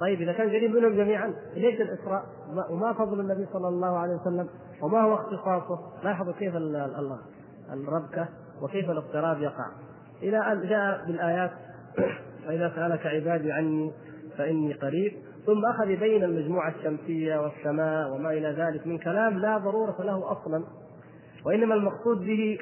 طيب 0.00 0.20
إذا 0.20 0.32
كان 0.32 0.48
قريب 0.48 0.76
منهم 0.76 0.96
جميعا 0.96 1.34
ليش 1.54 1.80
الإسراء؟ 1.80 2.24
وما 2.70 2.92
فضل 2.92 3.20
النبي 3.20 3.46
صلى 3.52 3.68
الله 3.68 3.98
عليه 3.98 4.14
وسلم؟ 4.14 4.48
وما 4.82 5.00
هو 5.00 5.14
اختصاصه؟ 5.14 5.78
لاحظوا 6.04 6.32
كيف 6.32 6.56
الله 6.56 7.18
الربكة 7.72 8.28
وكيف 8.62 8.90
الاضطراب 8.90 9.42
يقع. 9.42 9.66
إلى 10.22 10.38
أن 10.52 10.68
جاء 10.68 11.06
بالآيات 11.06 11.50
وإذا 12.46 12.72
سألك 12.76 13.06
عبادي 13.06 13.52
عني 13.52 13.92
فإني 14.38 14.72
قريب. 14.72 15.12
ثم 15.46 15.64
أخذ 15.66 15.90
يبين 15.90 16.24
المجموعة 16.24 16.74
الشمسية 16.78 17.36
والسماء 17.40 18.14
وما 18.14 18.32
إلى 18.32 18.48
ذلك 18.48 18.86
من 18.86 18.98
كلام 18.98 19.38
لا 19.38 19.58
ضرورة 19.58 20.02
له 20.02 20.32
أصلا. 20.32 20.64
وإنما 21.46 21.74
المقصود 21.74 22.18
به 22.18 22.58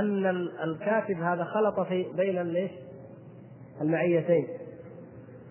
أن 0.00 0.26
الكاتب 0.64 1.16
هذا 1.16 1.44
خلط 1.44 1.80
في 1.80 2.06
بين؟ 2.16 2.70
المعيتين. 3.80 4.46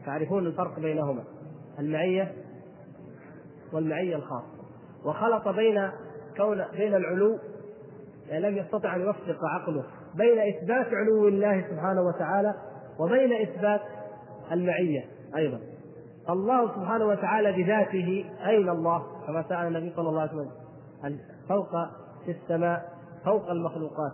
تعرفون 0.06 0.48
الفرق 0.48 0.80
بينهما. 0.80 1.24
المعية 1.80 2.32
والمعية 3.74 4.16
الخاصة. 4.16 4.54
وخلط 5.06 5.48
بين 5.48 5.92
كون 6.38 6.66
بين 6.78 6.96
العلو 6.96 7.40
يعني 8.30 8.50
لم 8.50 8.58
يستطع 8.58 8.96
أن 8.96 9.02
يوفق 9.02 9.46
عقله 9.46 9.84
بين 10.16 10.40
إثبات 10.40 10.88
علو 10.94 11.28
الله 11.28 11.62
سبحانه 11.70 12.02
وتعالى 12.02 12.54
وبين 13.00 13.42
إثبات 13.42 13.82
المعية 14.52 15.06
أيضا. 15.36 15.60
الله 16.30 16.76
سبحانه 16.76 17.06
وتعالى 17.06 17.64
بذاته 17.64 18.26
أين 18.46 18.70
الله؟ 18.70 19.04
كما 19.28 19.46
سأل 19.50 19.68
النبي 19.68 19.94
صلى 19.96 20.10
الله 20.10 20.22
عليه 20.22 20.32
وسلم. 20.32 20.52
فوق 21.50 21.72
في 22.26 22.32
السماء 22.32 22.94
فوق 23.26 23.50
المخلوقات. 23.50 24.12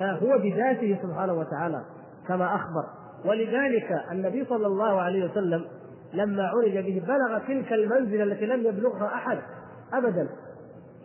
فهو 0.00 0.38
بذاته 0.38 0.98
سبحانه 1.02 1.32
وتعالى 1.32 1.84
كما 2.28 2.54
أخبر. 2.54 2.99
ولذلك 3.24 3.88
النبي 4.12 4.44
صلى 4.44 4.66
الله 4.66 5.00
عليه 5.00 5.30
وسلم 5.30 5.64
لما 6.14 6.42
عرج 6.42 6.78
به 6.78 7.02
بلغ 7.06 7.38
تلك 7.38 7.72
المنزلة 7.72 8.22
التي 8.22 8.46
لم 8.46 8.66
يبلغها 8.66 9.06
أحد 9.14 9.38
ابدا. 9.92 10.28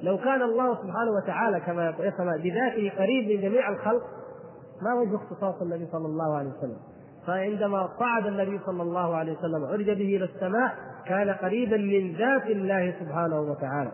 لو 0.04 0.18
كان 0.18 0.42
الله 0.42 0.76
سبحانه 0.76 1.12
وتعالى 1.24 1.60
كما 1.60 1.94
يفهم 2.00 2.38
بذاته 2.38 2.92
قريب 2.98 3.30
من 3.30 3.42
جميع 3.42 3.70
الخلق 3.70 4.02
ما 4.82 4.94
وجه 4.94 5.16
اختصاص 5.16 5.62
النبي 5.62 5.88
صلى 5.92 6.06
الله 6.06 6.38
عليه 6.38 6.50
وسلم. 6.50 6.78
فعندما 7.28 7.90
صعد 8.00 8.26
النبي 8.26 8.60
صلى 8.66 8.82
الله 8.82 9.16
عليه 9.16 9.32
وسلم 9.32 9.66
عرج 9.66 9.86
به 9.86 10.16
إلى 10.18 10.26
السماء 10.26 10.76
كان 11.08 11.30
قريبا 11.30 11.78
من 11.78 12.16
ذات 12.16 12.46
الله 12.46 12.94
سبحانه 13.00 13.40
وتعالى. 13.40 13.92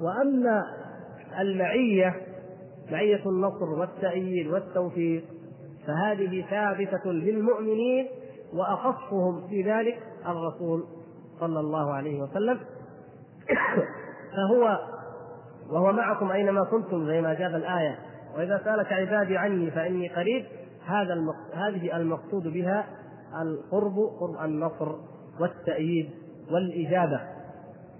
وأما 0.00 0.62
المعية 1.40 2.14
معية 2.92 3.26
النصر 3.26 3.70
والتأييد 3.80 4.46
والتوفيق 4.46 5.24
فهذه 5.86 6.44
ثابتة 6.50 7.12
للمؤمنين 7.12 8.08
وأخصهم 8.52 9.48
في 9.48 9.62
ذلك 9.62 9.98
الرسول 10.26 10.84
صلى 11.40 11.60
الله 11.60 11.92
عليه 11.92 12.22
وسلم. 12.22 12.60
فهو 14.36 14.78
وهو 15.70 15.92
معكم 15.92 16.30
أينما 16.30 16.64
كنتم 16.64 17.06
زي 17.06 17.20
ما 17.20 17.34
جاب 17.34 17.54
الآية. 17.54 17.98
وإذا 18.36 18.60
سألك 18.64 18.92
عبادي 18.92 19.38
عني 19.38 19.70
فإني 19.70 20.08
قريب 20.08 20.44
هذا 20.86 21.14
هذه 21.54 21.96
المقصود 21.96 22.48
بها 22.48 22.86
القرب 23.42 23.94
قرب 24.20 24.44
النصر 24.44 24.92
والتأييد 25.40 26.10
والإجابة. 26.50 27.20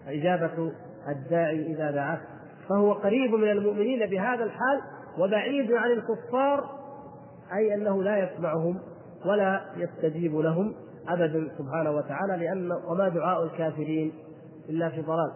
إجابة 0.08 0.72
الداعي 1.08 1.74
إذا 1.74 1.90
دعاه. 1.90 2.20
فهو 2.68 2.92
قريب 2.92 3.34
من 3.34 3.50
المؤمنين 3.50 4.06
بهذا 4.06 4.44
الحال 4.44 4.80
وبعيد 5.18 5.72
عن 5.72 5.90
الكفار 5.90 6.83
أي 7.52 7.74
أنه 7.74 8.02
لا 8.02 8.16
يسمعهم 8.18 8.78
ولا 9.26 9.60
يستجيب 9.76 10.36
لهم 10.36 10.74
أبدا 11.08 11.48
سبحانه 11.58 11.90
وتعالى 11.90 12.36
لأن 12.36 12.72
وما 12.72 13.08
دعاء 13.08 13.44
الكافرين 13.44 14.12
إلا 14.68 14.88
في 14.88 15.02
ضلال. 15.02 15.32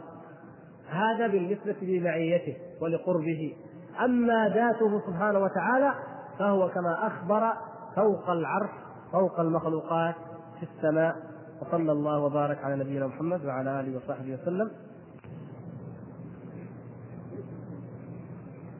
هذا 0.88 1.26
بالنسبة 1.26 1.76
لمعيته 1.82 2.56
ولقربه. 2.80 3.56
أما 4.04 4.48
ذاته 4.48 5.00
سبحانه 5.06 5.38
وتعالى 5.38 5.94
فهو 6.38 6.68
كما 6.68 7.06
أخبر 7.06 7.52
فوق 7.96 8.30
العرش 8.30 8.70
فوق 9.12 9.40
المخلوقات 9.40 10.14
في 10.60 10.66
السماء. 10.76 11.16
وصلى 11.62 11.92
الله 11.92 12.20
وبارك 12.20 12.64
على 12.64 12.76
نبينا 12.76 13.06
محمد 13.06 13.44
وعلى 13.44 13.80
آله 13.80 13.96
وصحبه 13.96 14.34
وسلم. 14.42 14.70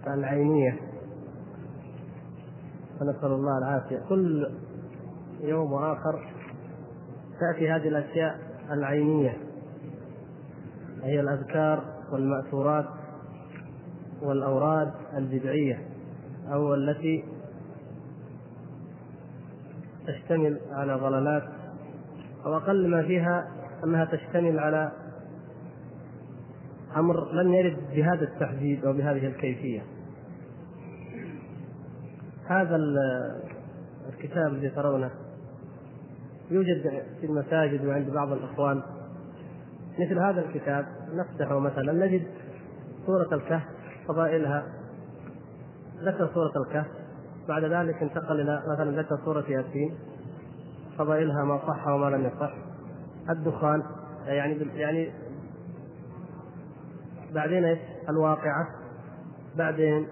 العينية. 0.07 0.88
فنسأل 3.01 3.33
الله 3.33 3.59
العافية. 3.59 3.99
كل 4.09 4.51
يوم 5.41 5.75
آخر 5.75 6.33
تأتي 7.41 7.71
هذه 7.71 7.89
الأشياء 7.89 8.39
العينية 8.71 9.37
هي 11.03 11.21
الأذكار 11.21 11.85
والمأثورات 12.13 12.87
والأوراد 14.23 14.93
البدعية 15.17 15.89
أو 16.53 16.75
التي 16.75 17.25
تشتمل 20.07 20.61
على 20.71 20.95
ضلالات 20.95 21.49
أو 22.47 22.57
أقل 22.57 22.89
ما 22.89 23.03
فيها 23.03 23.49
أنها 23.85 24.05
تشتمل 24.05 24.59
على 24.59 24.93
أمر 26.97 27.33
لم 27.33 27.55
يرد 27.55 27.79
بهذا 27.97 28.25
التحديد 28.25 28.85
أو 28.85 28.93
بهذه 28.93 29.27
الكيفية. 29.27 29.83
هذا 32.49 32.77
الكتاب 34.09 34.53
الذي 34.53 34.71
ترونه 34.71 35.11
يوجد 36.51 37.03
في 37.21 37.27
المساجد 37.27 37.87
وعند 37.87 38.11
بعض 38.11 38.33
الإخوان. 38.33 38.83
مثل 39.99 40.19
هذا 40.19 40.41
الكتاب 40.41 40.87
نفتحه 41.13 41.59
مثلا 41.59 42.07
نجد 42.07 42.27
سورة 43.07 43.35
الكهف 43.35 43.63
فضائلها. 44.09 44.63
ذكر 46.03 46.31
سورة 46.35 46.53
الكهف 46.67 46.87
بعد 47.49 47.65
ذلك 47.65 48.03
انتقل 48.03 48.41
إلى 48.41 48.63
مثلا 48.73 49.03
ذكر 49.03 49.19
سورة 49.25 49.45
ياسين. 49.49 49.95
فضائلها 50.99 51.45
ما 51.45 51.59
صح 51.67 51.87
وما 51.87 52.17
لم 52.17 52.27
يصح. 52.27 52.53
الدخان 53.31 53.83
يعني 54.27 54.55
يعني 54.75 55.11
بعدين 57.35 57.65
إيش؟ 57.65 57.79
الواقعة 58.09 58.69
بعدين 59.57 60.09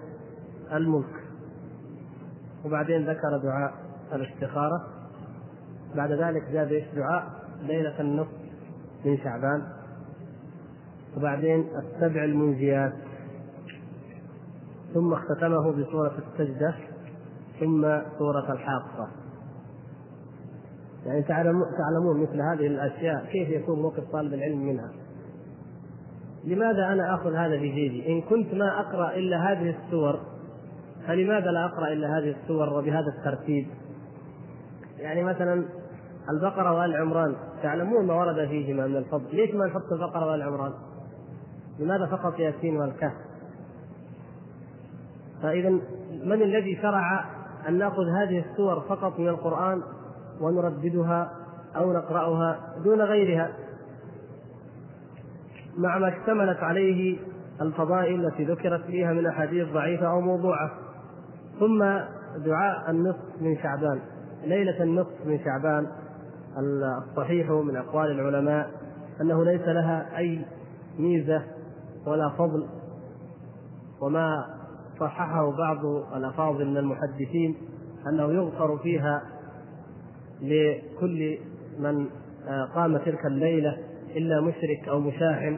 الملك. 0.73 1.26
وبعدين 2.65 3.09
ذكر 3.09 3.37
دعاء 3.43 3.73
الاستخارة. 4.13 4.87
بعد 5.95 6.11
ذلك 6.11 6.43
جاء 6.51 6.69
إيش؟ 6.69 6.85
دعاء؟ 6.95 7.25
ليلة 7.61 8.01
النصف 8.01 8.31
من 9.05 9.17
شعبان. 9.17 9.63
وبعدين 11.17 11.67
السبع 11.77 12.23
المنجيات. 12.23 12.93
ثم 14.93 15.13
اختتمه 15.13 15.71
بسورة 15.71 16.17
السجدة 16.17 16.75
ثم 17.59 17.81
سورة 18.17 18.51
الحاقة. 18.51 19.07
يعني 21.05 21.23
تعلمون 21.77 22.21
مثل 22.21 22.41
هذه 22.41 22.67
الأشياء 22.67 23.25
كيف 23.25 23.49
يكون 23.49 23.81
موقف 23.81 24.11
طالب 24.11 24.33
العلم 24.33 24.67
منها. 24.67 24.91
لماذا 26.43 26.87
أنا 26.93 27.15
آخذ 27.15 27.33
هذا 27.33 27.55
بجيبي 27.55 28.07
إن 28.07 28.21
كنت 28.21 28.53
ما 28.53 28.79
أقرأ 28.79 29.15
إلا 29.15 29.51
هذه 29.51 29.75
السور 29.77 30.19
فلماذا 31.07 31.51
لا 31.51 31.65
أقرأ 31.65 31.87
إلا 31.87 32.17
هذه 32.17 32.35
السور 32.41 32.69
وبهذا 32.69 33.07
الترتيب؟ 33.17 33.67
يعني 34.97 35.23
مثلا 35.23 35.65
البقرة 36.29 36.73
وآل 36.73 36.95
عمران 36.95 37.35
تعلمون 37.63 38.07
ما 38.07 38.13
ورد 38.13 38.47
فيهما 38.47 38.87
من 38.87 38.95
الفضل. 38.95 39.35
ليش 39.35 39.55
ما 39.55 39.65
نحط 39.65 39.91
البقرة 39.91 40.25
وآل 40.25 40.41
عمران؟ 40.41 40.73
لماذا 41.79 42.05
فقط 42.05 42.39
ياسين 42.39 42.77
والكهف؟ 42.77 43.13
فإذا 45.41 45.69
من 46.23 46.41
الذي 46.41 46.79
شرع 46.81 47.25
أن 47.67 47.77
نأخذ 47.77 48.03
هذه 48.21 48.45
السور 48.51 48.79
فقط 48.79 49.19
من 49.19 49.27
القرآن 49.27 49.83
ونرددها 50.41 51.31
أو 51.75 51.93
نقرأها 51.93 52.59
دون 52.83 53.01
غيرها؟ 53.01 53.51
مع 55.77 55.97
ما 55.97 56.07
اشتملت 56.07 56.59
عليه 56.59 57.17
الفضائل 57.61 58.25
التي 58.25 58.43
ذكرت 58.43 58.81
فيها 58.81 59.13
من 59.13 59.27
أحاديث 59.27 59.67
ضعيفة 59.73 60.07
أو 60.07 60.21
موضوعة. 60.21 60.86
ثم 61.59 61.79
دعاء 62.45 62.91
النصف 62.91 63.41
من 63.41 63.57
شعبان 63.57 63.99
ليلة 64.43 64.83
النصف 64.83 65.25
من 65.25 65.39
شعبان 65.39 65.87
الصحيح 66.57 67.49
من 67.49 67.75
أقوال 67.75 68.11
العلماء 68.11 68.69
أنه 69.21 69.45
ليس 69.45 69.61
لها 69.61 70.17
أي 70.17 70.45
ميزة 70.99 71.43
ولا 72.07 72.29
فضل 72.29 72.67
وما 74.01 74.45
صححه 74.99 75.57
بعض 75.57 75.85
الأفاضل 76.15 76.65
من 76.65 76.77
المحدثين 76.77 77.55
أنه 78.09 78.33
يغفر 78.33 78.77
فيها 78.77 79.21
لكل 80.41 81.37
من 81.79 82.07
قام 82.75 82.97
تلك 82.97 83.25
الليلة 83.25 83.77
إلا 84.15 84.41
مشرك 84.41 84.87
أو 84.89 84.99
مشاحن 84.99 85.57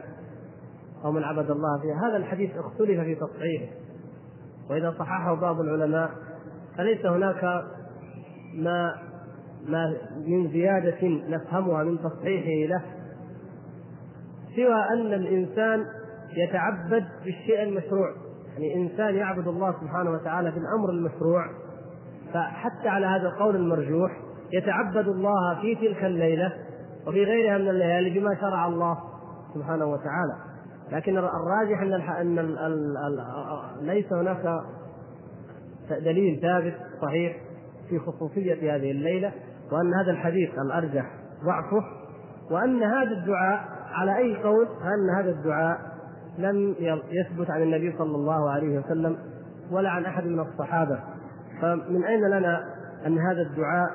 أو 1.04 1.12
من 1.12 1.22
عبد 1.22 1.50
الله 1.50 1.80
فيها. 1.82 2.08
هذا 2.08 2.16
الحديث 2.16 2.50
اختلف 2.56 3.00
في 3.00 3.14
تصحيحه. 3.14 3.72
وإذا 4.70 4.94
صححه 4.98 5.34
بعض 5.34 5.60
العلماء 5.60 6.10
فليس 6.76 7.06
هناك 7.06 7.44
ما 8.54 8.94
ما 9.68 9.96
من 10.26 10.48
زيادة 10.48 11.08
نفهمها 11.28 11.84
من 11.84 11.98
تصحيحه 11.98 12.68
له؟ 12.74 12.82
سوى 14.56 14.84
أن 14.92 15.14
الإنسان 15.14 15.84
يتعبد 16.36 17.04
بالشيء 17.24 17.62
المشروع. 17.62 18.08
يعني 18.52 18.74
إنسان 18.74 19.14
يعبد 19.14 19.48
الله 19.48 19.74
سبحانه 19.80 20.10
وتعالى 20.10 20.50
بالأمر 20.50 20.90
المشروع 20.90 21.44
فحتى 22.34 22.88
على 22.88 23.06
هذا 23.06 23.28
القول 23.28 23.56
المرجوح 23.56 24.10
يتعبد 24.52 25.08
الله 25.08 25.60
في 25.60 25.74
تلك 25.74 26.04
الليلة 26.04 26.52
وفي 27.06 27.24
غيرها 27.24 27.58
من 27.58 27.68
الليالي 27.68 28.20
بما 28.20 28.34
شرع 28.40 28.66
الله 28.66 28.98
سبحانه 29.54 29.84
وتعالى. 29.84 30.49
لكن 30.92 31.18
الراجح 31.18 31.80
أن 32.20 32.38
أن 32.38 32.94
ليس 33.80 34.12
هناك 34.12 34.60
دليل 35.90 36.40
ثابت 36.42 36.74
صحيح 37.02 37.36
في 37.88 37.98
خصوصية 37.98 38.76
هذه 38.76 38.90
الليلة 38.90 39.32
وأن 39.72 39.94
هذا 39.94 40.10
الحديث 40.10 40.50
الأرجح 40.58 41.06
ضعفه 41.44 41.84
وأن 42.50 42.82
هذا 42.82 43.10
الدعاء 43.10 43.60
على 43.92 44.16
أي 44.16 44.42
قول؟ 44.42 44.66
أن 44.66 45.10
هذا 45.18 45.30
الدعاء 45.30 45.78
لم 46.38 46.74
يثبت 47.10 47.50
عن 47.50 47.62
النبي 47.62 47.94
صلى 47.98 48.16
الله 48.16 48.50
عليه 48.50 48.78
وسلم 48.78 49.16
ولا 49.70 49.90
عن 49.90 50.04
أحد 50.04 50.26
من 50.26 50.40
الصحابة. 50.40 50.98
فمن 51.62 52.04
أين 52.04 52.20
لنا 52.20 52.64
أن 53.06 53.18
هذا 53.18 53.42
الدعاء 53.42 53.90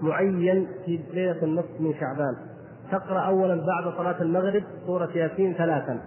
معين 0.00 0.66
في 0.86 1.00
ليلة 1.12 1.42
النصف 1.42 1.80
من 1.80 1.94
شعبان؟ 1.94 2.36
تقرأ 2.92 3.20
اولا 3.20 3.54
بعد 3.54 3.94
صلاة 3.96 4.22
المغرب 4.22 4.62
سورة 4.86 5.10
ياسين 5.14 5.54
ثلاثا. 5.54 6.00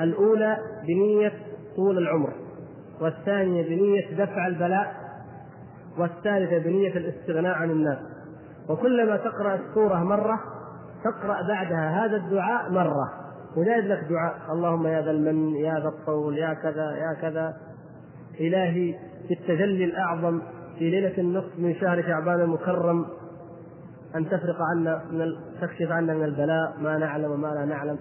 الأولى 0.00 0.56
بنية 0.88 1.32
طول 1.76 1.98
العمر 1.98 2.32
والثانية 3.00 3.62
بنية 3.62 4.24
دفع 4.24 4.46
البلاء 4.46 4.94
والثالثة 5.98 6.58
بنية 6.58 6.96
الاستغناء 6.96 7.54
عن 7.54 7.70
الناس. 7.70 7.98
وكلما 8.68 9.16
تقرأ 9.16 9.54
السورة 9.54 10.04
مرة 10.04 10.40
تقرأ 11.04 11.48
بعدها 11.48 12.04
هذا 12.04 12.16
الدعاء 12.16 12.70
مرة. 12.70 13.10
وزاد 13.56 13.84
لك 13.84 14.04
دعاء 14.10 14.52
اللهم 14.52 14.86
يا 14.86 15.02
ذا 15.02 15.10
المن 15.10 15.56
يا 15.56 15.80
ذا 15.80 15.88
الطول 15.88 16.38
يا 16.38 16.54
كذا 16.54 16.96
يا 16.96 17.20
كذا. 17.20 17.56
إلهي 18.40 18.94
في 19.28 19.34
التجلي 19.34 19.84
الأعظم 19.84 20.40
في 20.78 20.90
ليلة 20.90 21.18
النصف 21.18 21.58
من 21.58 21.74
شهر 21.74 22.02
شعبان 22.02 22.40
المكرم 22.40 23.06
أن 24.16 24.26
تفرق 24.26 24.56
عنا 24.72 25.02
من 25.10 25.32
تكشف 25.60 25.90
عنا 25.90 26.14
من 26.14 26.24
البلاء 26.24 26.76
ما 26.82 26.98
نعلم 26.98 27.30
وما 27.30 27.48
لا 27.48 27.64
نعلم. 27.64 27.98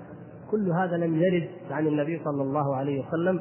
كل 0.52 0.72
هذا 0.72 0.98
لم 0.98 1.16
يرد 1.16 1.50
عن 1.72 1.88
النبي 1.88 2.22
صلى 2.24 2.42
الله 2.42 2.76
عليه 2.76 3.08
وسلم 3.08 3.40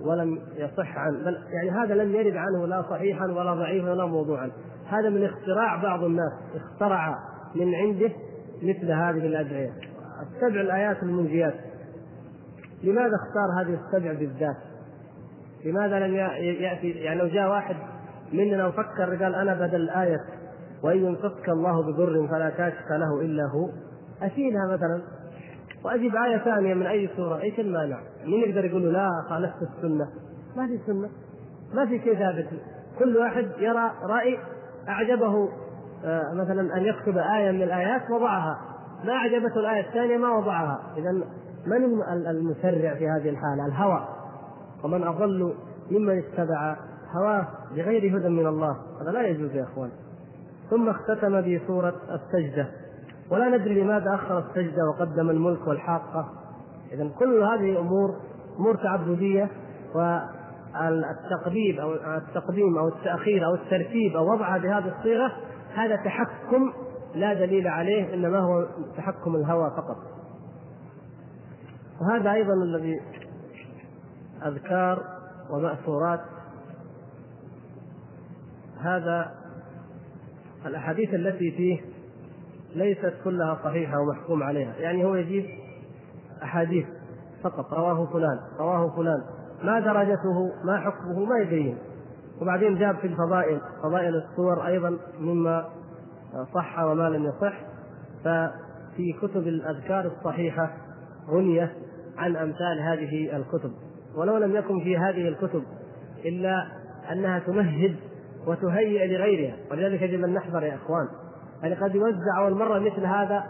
ولم 0.00 0.38
يصح 0.56 0.98
عن 0.98 1.12
بل 1.12 1.38
يعني 1.50 1.70
هذا 1.70 1.94
لم 1.94 2.14
يرد 2.14 2.36
عنه 2.36 2.66
لا 2.66 2.82
صحيحا 2.90 3.26
ولا 3.26 3.54
ضعيفا 3.54 3.90
ولا 3.90 4.06
موضوعا. 4.06 4.50
هذا 4.88 5.08
من 5.08 5.24
اختراع 5.24 5.82
بعض 5.82 6.04
الناس 6.04 6.32
اخترع 6.54 7.18
من 7.54 7.74
عنده 7.74 8.10
مثل 8.62 8.92
هذه 8.92 9.26
الأدعية. 9.26 9.72
السبع 10.22 10.60
الآيات 10.60 11.02
المنجيات. 11.02 11.54
لماذا 12.84 13.12
اختار 13.14 13.62
هذه 13.62 13.78
السبع 13.84 14.12
بالذات؟ 14.12 14.56
لماذا 15.64 16.06
لم 16.06 16.14
ياتي 16.14 16.90
يعني 16.90 17.20
لو 17.20 17.28
جاء 17.28 17.48
واحد 17.48 17.76
مننا 18.32 18.66
وفكر 18.66 19.24
قال 19.24 19.34
أنا 19.34 19.54
بدل 19.54 19.90
آية 19.90 20.20
وإن 20.82 20.96
يمسسك 20.96 21.48
الله 21.48 21.82
بضر 21.82 22.28
فلا 22.28 22.50
كاشف 22.50 22.90
له 22.90 23.20
إلا 23.20 23.42
هو 23.42 23.68
اشيلها 24.22 24.66
مثلا 24.72 25.02
وأجيب 25.84 26.16
آية 26.16 26.38
ثانية 26.38 26.74
من 26.74 26.86
أي 26.86 27.10
سورة 27.16 27.40
إيش 27.40 27.60
المانع؟ 27.60 28.00
مين 28.24 28.40
يقدر 28.48 28.64
يقول 28.64 28.82
له 28.82 28.90
لا 28.90 29.10
خالفت 29.28 29.62
السنة؟ 29.62 30.08
ما 30.56 30.66
في 30.66 30.78
سنة. 30.86 31.08
ما 31.74 31.86
في 31.86 31.98
شيء 31.98 32.18
ثابت. 32.18 32.48
كل 32.98 33.16
واحد 33.16 33.48
يرى 33.58 33.90
رأي 34.02 34.38
أعجبه 34.88 35.48
آه، 36.04 36.32
مثلا 36.34 36.76
أن 36.76 36.84
يكتب 36.84 37.18
آية 37.18 37.50
من 37.50 37.62
الآيات 37.62 38.10
وضعها. 38.10 38.58
ما 39.04 39.12
أعجبته 39.12 39.60
الآية 39.60 39.88
الثانية 39.88 40.16
ما 40.16 40.30
وضعها. 40.38 40.80
اذا 40.96 41.12
من 41.66 42.02
المسرع 42.26 42.94
في 42.94 43.08
هذه 43.08 43.28
الحالة؟ 43.28 43.66
الهوى. 43.66 44.08
ومن 44.84 45.04
أضل 45.04 45.54
ممن 45.90 46.18
اتبع 46.18 46.76
هواه 47.16 47.48
بغير 47.76 48.18
هدى 48.18 48.28
من 48.28 48.46
الله. 48.46 48.76
هذا 49.02 49.10
لا 49.10 49.26
يجوز 49.26 49.54
يا 49.54 49.62
إخوان. 49.62 49.90
ثم 50.70 50.88
اختتم 50.88 51.40
بسورة 51.40 51.94
السجدة. 52.10 52.68
ولا 53.30 53.56
ندري 53.56 53.82
لماذا 53.82 54.14
أخر 54.14 54.38
السجدة 54.38 54.82
وقدم 54.88 55.30
الملك 55.30 55.66
والحاقة. 55.66 56.28
اذا 56.92 57.08
كل 57.18 57.42
هذه 57.42 57.80
أمور 57.80 58.16
أمور 58.58 58.76
تعبدية 58.76 59.50
والتقديم 59.94 61.80
أو 61.80 61.92
التقديم 61.92 62.78
أو 62.78 62.88
التأخير 62.88 63.46
أو 63.46 63.54
الترتيب 63.54 64.16
أو 64.16 64.32
وضعها 64.32 64.58
بهذه 64.58 64.98
الصيغة 64.98 65.32
هذا 65.74 65.96
تحكم 65.96 66.72
لا 67.14 67.34
دليل 67.34 67.68
عليه 67.68 68.14
إنما 68.14 68.38
هو 68.38 68.66
تحكم 68.96 69.36
الهوى 69.36 69.70
فقط. 69.70 69.96
وهذا 72.00 72.32
أيضا 72.32 72.52
الذي 72.54 73.00
أذكار 74.46 75.02
ومأثورات. 75.50 76.20
هذا 78.80 79.32
الأحاديث 80.66 81.14
التي 81.14 81.50
فيه 81.50 81.95
ليست 82.74 83.14
كلها 83.24 83.58
صحيحة 83.64 84.00
ومحكوم 84.00 84.42
عليها. 84.42 84.74
يعني 84.76 85.04
هو 85.04 85.14
يجيب 85.14 85.46
أحاديث 86.42 86.86
فقط. 87.42 87.72
رواه 87.72 88.06
فلان 88.12 88.38
رواه 88.58 88.96
فلان. 88.96 89.22
ما 89.62 89.80
درجته 89.80 90.52
ما 90.64 90.80
حكمه 90.80 91.24
ما 91.24 91.38
يبين. 91.38 91.78
وبعدين 92.42 92.78
جاب 92.78 92.96
في 92.96 93.06
الفضائل 93.06 93.60
فضائل 93.82 94.14
الصور 94.16 94.66
أيضا 94.66 94.98
مما 95.20 95.64
صح 96.54 96.78
وما 96.78 97.08
لم 97.08 97.24
يصح. 97.24 97.60
ففي 98.24 99.12
كتب 99.22 99.46
الأذكار 99.46 100.06
الصحيحة 100.06 100.76
غنية 101.30 101.72
عن 102.18 102.36
أمثال 102.36 102.80
هذه 102.80 103.36
الكتب. 103.36 103.72
ولو 104.16 104.36
لم 104.36 104.56
يكن 104.56 104.80
في 104.84 104.96
هذه 104.96 105.28
الكتب 105.28 105.62
إلا 106.24 106.66
أنها 107.12 107.38
تمهد 107.38 107.96
وتهيئ 108.46 109.06
لغيرها. 109.06 109.56
ولذلك 109.70 110.02
يجب 110.02 110.24
أن 110.24 110.34
نحذر 110.34 110.62
يا 110.62 110.74
إخوان. 110.74 111.08
يعني 111.62 111.74
قد 111.74 111.94
يوزع 111.94 112.38
اول 112.38 112.54
مره 112.54 112.78
مثل 112.78 113.06
هذا. 113.06 113.44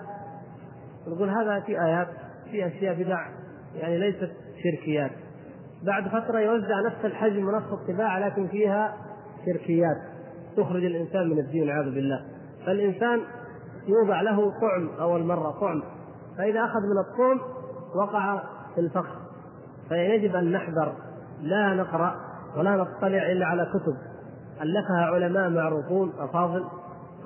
نقول 1.09 1.29
هذا 1.29 1.61
في 1.61 1.83
آيات 1.83 2.09
في 2.51 2.67
أشياء 2.67 2.95
بدع 2.95 3.27
يعني 3.75 3.99
ليست 3.99 4.31
شركيات. 4.63 5.11
بعد 5.83 6.09
فترة 6.09 6.39
يوزع 6.39 6.81
نفس 6.87 7.05
الحجم 7.05 7.49
ونفس 7.49 7.73
الطباعه 7.73 8.19
لكن 8.19 8.49
فيها 8.49 8.97
شركيات. 9.47 9.97
تخرج 10.57 10.85
الإنسان 10.85 11.31
من 11.31 11.39
الدين 11.39 11.61
والعياذ 11.61 11.95
بالله. 11.95 12.21
فالإنسان 12.67 13.21
يوضع 13.87 14.21
له 14.21 14.37
طعم 14.37 14.89
أول 15.01 15.23
مرة 15.25 15.51
طعم. 15.61 15.83
فإذا 16.39 16.65
أخذ 16.65 16.81
من 16.81 16.99
الطعم 16.99 17.41
وقع 17.97 18.43
في 18.75 18.81
الفخ 18.81 19.07
فيجب 19.89 20.37
أن 20.37 20.53
نحذر. 20.53 20.93
لا 21.41 21.75
نقرأ 21.75 22.15
ولا 22.57 22.77
نطلع 22.77 23.33
إلا 23.33 23.47
على 23.47 23.67
كتب. 23.67 23.97
ألفها 24.63 25.07
علماء 25.07 25.51
معروفون 25.51 26.13
أفاضل. 26.19 26.65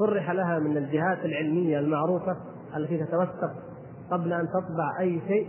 صرح 0.00 0.30
لها 0.30 0.58
من 0.58 0.76
الجهات 0.76 1.24
العلمية 1.24 1.78
المعروفة 1.78 2.36
التي 2.76 3.04
تتوثق 3.04 3.52
قبل 4.10 4.32
أن 4.32 4.48
تطبع 4.48 5.00
أي 5.00 5.20
شيء 5.28 5.48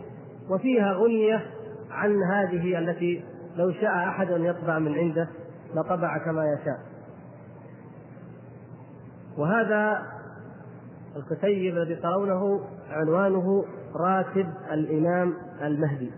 وفيها 0.50 0.94
غنيه 0.94 1.46
عن 1.92 2.24
هذه 2.24 2.80
التي 2.80 3.24
لو 3.56 3.72
شاء 3.72 3.92
أحد 3.92 4.32
أن 4.32 4.46
يطبع 4.46 4.80
من 4.80 4.94
عنده 4.94 5.28
لطبع 5.76 6.18
كما 6.18 6.46
يشاء. 6.54 6.80
وهذا 9.38 10.02
الكتيب 11.16 11.78
الذي 11.78 11.96
ترونه 11.96 12.62
عنوانه 12.90 13.66
راتب 13.96 14.48
الإمام 14.72 15.34
المهدي. 15.62 16.12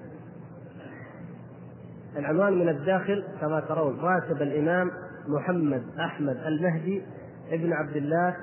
العنوان 2.17 2.53
من 2.53 2.69
الداخل 2.69 3.23
كما 3.41 3.59
ترون 3.59 3.99
راتب 3.99 4.41
الإمام 4.41 4.91
محمد 5.27 5.83
أحمد 5.99 6.37
المهدي. 6.37 7.01
ابن 7.51 7.73
عبد 7.73 7.95
الله 7.95 8.35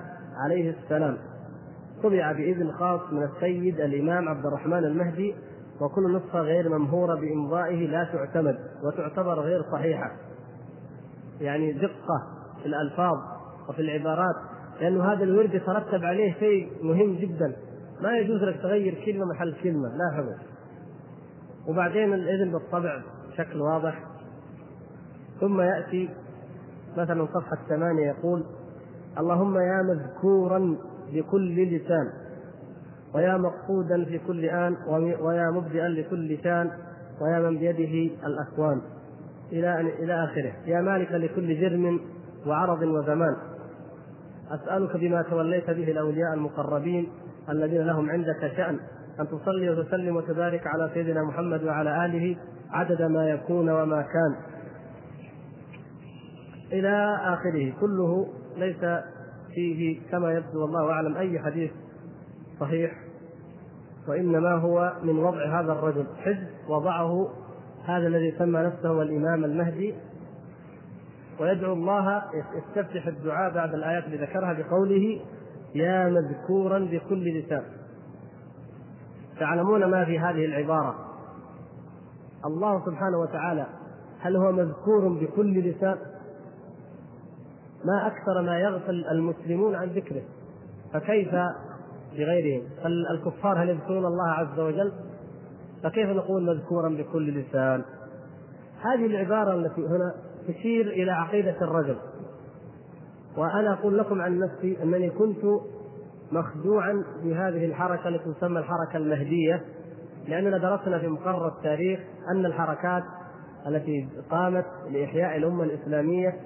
عليه 0.44 0.74
السلام. 0.82 1.18
طبع 2.02 2.32
بإذن 2.32 2.72
خاص 2.72 3.00
من 3.12 3.22
السيد 3.22 3.80
الإمام 3.80 4.28
عبد 4.28 4.46
الرحمن 4.46 4.84
المهدي 4.84 5.34
وكل 5.80 6.16
نسخة 6.16 6.40
غير 6.40 6.68
ممهورة 6.68 7.14
بإمضائه 7.14 7.86
لا 7.86 8.04
تعتمد 8.04 8.58
وتعتبر 8.84 9.40
غير 9.40 9.62
صحيحة. 9.72 10.12
يعني 11.40 11.72
دقة 11.72 12.26
في 12.62 12.66
الألفاظ 12.66 13.18
وفي 13.68 13.82
العبارات 13.82 14.36
لأنه 14.80 15.12
هذا 15.12 15.24
الورد 15.24 15.54
يترتب 15.54 16.04
عليه 16.04 16.34
شيء 16.34 16.72
مهم 16.82 17.14
جدا. 17.14 17.56
ما 18.00 18.18
يجوز 18.18 18.42
لك 18.42 18.60
تغير 18.62 19.04
كلمة 19.04 19.24
محل 19.34 19.54
كلمة 19.62 19.88
لا 19.88 20.16
حول. 20.16 20.36
وبعدين 21.68 22.14
الإذن 22.14 22.52
بالطبع 22.52 23.02
بشكل 23.28 23.60
واضح. 23.60 24.04
ثم 25.40 25.60
يأتي 25.60 26.10
مثلا 26.96 27.26
صفحة 27.26 27.58
ثمانية 27.68 28.06
يقول 28.06 28.44
اللهم 29.18 29.58
يا 29.58 29.82
مذكورا 29.82 30.76
بكل 31.12 31.76
لسان 31.76 32.08
ويا 33.14 33.36
مقصودا 33.36 34.04
في 34.04 34.18
كل 34.26 34.44
آن 34.44 34.76
ويا 35.20 35.50
مبدئا 35.50 35.88
لكل 35.88 36.38
شان 36.42 36.70
ويا 37.20 37.38
من 37.38 37.58
بيده 37.58 38.14
الأكوان. 38.26 38.80
إلى 39.52 39.80
إلى 39.80 40.24
آخره. 40.24 40.52
يا 40.66 40.80
مالكا 40.80 41.16
لكل 41.16 41.60
جرم 41.60 42.00
وعرض 42.46 42.82
وزمان. 42.82 43.36
أسألك 44.50 44.96
بما 44.96 45.22
توليت 45.22 45.70
به 45.70 45.90
الأولياء 45.90 46.34
المقربين 46.34 47.08
الذين 47.48 47.82
لهم 47.82 48.10
عندك 48.10 48.52
شأن 48.56 48.78
أن 49.20 49.28
تصلي 49.28 49.70
وتسلم 49.70 50.16
وتبارك 50.16 50.66
على 50.66 50.90
سيدنا 50.94 51.24
محمد 51.24 51.64
وعلى 51.64 52.04
آله 52.06 52.36
عدد 52.70 53.02
ما 53.02 53.30
يكون 53.30 53.70
وما 53.70 54.02
كان. 54.02 54.36
إلى 56.72 57.18
آخره. 57.24 57.72
كله 57.80 58.26
ليس 58.56 59.02
فيه 59.54 60.00
كما 60.10 60.32
يبدو 60.32 60.62
والله 60.62 60.92
أعلم 60.92 61.16
أي 61.16 61.38
حديث 61.38 61.70
صحيح 62.60 62.92
وإنما 64.08 64.54
هو 64.54 64.92
من 65.02 65.18
وضع 65.18 65.60
هذا 65.60 65.72
الرجل 65.72 66.06
حزب 66.16 66.48
وضعه 66.68 67.28
هذا 67.84 68.06
الذي 68.06 68.34
سمى 68.38 68.60
نفسه 68.60 69.02
الإمام 69.02 69.44
المهدي 69.44 69.94
ويدعو 71.40 71.72
الله 71.72 72.22
يستفتح 72.34 73.06
الدعاء 73.06 73.54
بعد 73.54 73.74
الآيات 73.74 74.04
اللي 74.04 74.16
ذكرها 74.16 74.52
بقوله 74.52 75.20
يا 75.74 76.08
مذكورا 76.08 76.78
بكل 76.78 77.38
لسان. 77.38 77.62
تعلمون 79.40 79.84
ما 79.84 80.04
في 80.04 80.18
هذه 80.18 80.44
العبارة؟ 80.44 80.94
الله 82.46 82.84
سبحانه 82.86 83.18
وتعالى 83.18 83.66
هل 84.20 84.36
هو 84.36 84.52
مذكور 84.52 85.08
بكل 85.08 85.58
لسان؟ 85.58 85.98
ما 87.84 88.06
أكثر 88.06 88.42
ما 88.42 88.58
يغفل 88.58 89.04
المسلمون 89.10 89.74
عن 89.74 89.88
ذكره. 89.88 90.22
فكيف 90.92 91.34
بغيرهم؟ 92.12 92.62
الكفار 93.14 93.62
هل 93.62 93.68
يذكرون 93.68 94.06
الله 94.06 94.30
عز 94.30 94.60
وجل؟ 94.60 94.92
فكيف 95.82 96.08
نقول 96.08 96.42
مذكورا 96.42 96.88
بكل 96.88 97.40
لسان؟ 97.40 97.84
هذه 98.82 99.06
العبارة 99.06 99.54
التي 99.54 99.80
هنا 99.80 100.14
تشير 100.48 100.86
إلى 100.86 101.10
عقيدة 101.10 101.56
الرجل. 101.62 101.96
وأنا 103.36 103.72
أقول 103.72 103.98
لكم 103.98 104.20
عن 104.20 104.38
نفسي 104.38 104.82
أنني 104.82 105.10
كنت 105.10 105.44
مخدوعا 106.32 107.04
بهذه 107.22 107.64
الحركة 107.64 108.08
التي 108.08 108.32
تسمى 108.32 108.58
الحركة 108.58 108.96
المهدية 108.96 109.62
لأننا 110.28 110.58
درسنا 110.58 110.98
في 110.98 111.08
مقرر 111.08 111.48
التاريخ 111.48 112.00
أن 112.34 112.46
الحركات 112.46 113.02
التي 113.66 114.08
قامت 114.30 114.66
لإحياء 114.90 115.36
الأمة 115.36 115.64
الإسلامية 115.64 116.36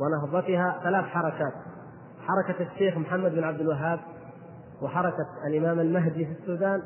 ونهضتها 0.00 0.80
ثلاث 0.84 1.04
حركات. 1.04 1.52
حركة 2.26 2.72
الشيخ 2.72 2.96
محمد 2.96 3.34
بن 3.34 3.44
عبد 3.44 3.60
الوهاب 3.60 4.00
وحركة 4.82 5.26
الإمام 5.46 5.80
المهدي 5.80 6.26
في 6.26 6.32
السودان 6.32 6.82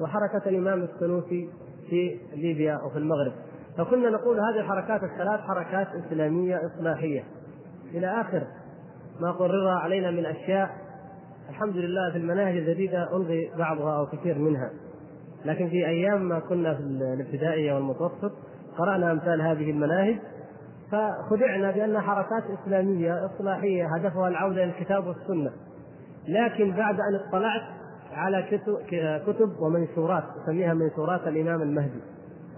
وحركة 0.00 0.48
الإمام 0.48 0.82
السنوسي 0.82 1.48
في 1.90 2.18
ليبيا 2.34 2.80
وفي 2.82 2.98
المغرب. 2.98 3.32
فكنا 3.78 4.10
نقول 4.10 4.40
هذه 4.40 4.60
الحركات 4.60 5.02
الثلاث 5.02 5.40
حركات 5.40 5.88
إسلامية 6.06 6.60
إصلاحية. 6.66 7.24
إلى 7.94 8.20
آخر 8.20 8.46
ما 9.20 9.32
قرر 9.32 9.68
علينا 9.68 10.10
من 10.10 10.26
أشياء 10.26 10.70
الحمد 11.50 11.76
لله 11.76 12.10
في 12.12 12.18
المناهج 12.18 12.56
الجديدة 12.56 13.16
ألغي 13.16 13.50
بعضها 13.58 13.98
أو 13.98 14.06
كثير 14.06 14.38
منها. 14.38 14.70
لكن 15.44 15.68
في 15.68 15.86
أيام 15.86 16.28
ما 16.28 16.38
كنا 16.38 16.74
في 16.74 16.80
الابتدائية 16.80 17.74
والمتوسط 17.74 18.32
قرأنا 18.78 19.12
أمثال 19.12 19.42
هذه 19.42 19.70
المناهج 19.70 20.18
فخدعنا 20.92 21.70
بأنها 21.70 22.00
حركات 22.00 22.42
إسلامية 22.58 23.26
إصلاحية 23.26 23.94
هدفها 23.96 24.28
العودة 24.28 24.64
إلى 24.64 24.72
الكتاب 24.78 25.06
والسنة. 25.06 25.50
لكن 26.28 26.72
بعد 26.72 26.94
أن 26.94 27.14
اطلعت 27.14 27.62
على 28.12 28.42
كتب 29.26 29.52
ومنشورات 29.60 30.24
نسميها 30.42 30.74
منشورات 30.74 31.26
الإمام 31.26 31.62
المهدي 31.62 32.00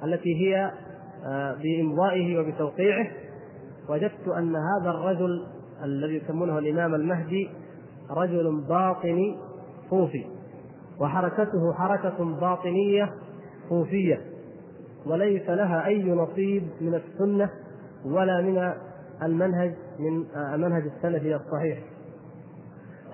التي 0.05 0.35
هي 0.41 0.71
آه، 1.27 1.57
بإمضائه 1.63 2.39
وبتوقيعه 2.39 3.07
وجدت 3.89 4.29
أن 4.29 4.57
هذا 4.57 4.91
الرجل 4.91 5.47
الذي 5.85 6.15
يسمونه 6.17 6.59
الإمام 6.59 6.95
المهدي 6.95 7.51
رجل 8.11 8.65
باطني 8.69 9.39
صوفي 9.91 10.25
وحركته 11.01 11.73
حركة 11.73 12.41
باطنية 12.41 13.11
صوفية 13.69 14.21
وليس 15.07 15.49
لها 15.49 15.87
أي 15.87 16.03
نصيب 16.03 16.63
من 16.81 16.95
السنة 16.95 17.51
ولا 18.05 18.41
من 18.41 18.73
المنهج 19.23 19.75
من 19.99 20.25
المنهج 20.55 20.83
السلفي 20.97 21.35
الصحيح. 21.35 21.79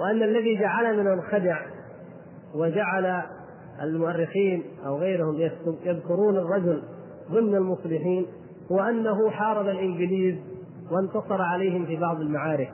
وأن 0.01 0.23
الذي 0.23 0.61
جعلنا 0.61 1.15
ننخدع 1.15 1.61
وجعل 2.55 3.23
المؤرخين 3.83 4.65
أو 4.87 4.99
غيرهم 4.99 5.37
يذكرون 5.85 6.37
الرجل 6.37 6.83
ضمن 7.31 7.55
المصلحين 7.55 8.27
هو 8.73 8.81
أنه 8.81 9.31
حارب 9.31 9.69
الإنجليز 9.69 10.37
وانتصر 10.91 11.43
عليهم 11.43 11.87
في 11.87 11.97
بعض 11.97 12.21
المعارك. 12.21 12.73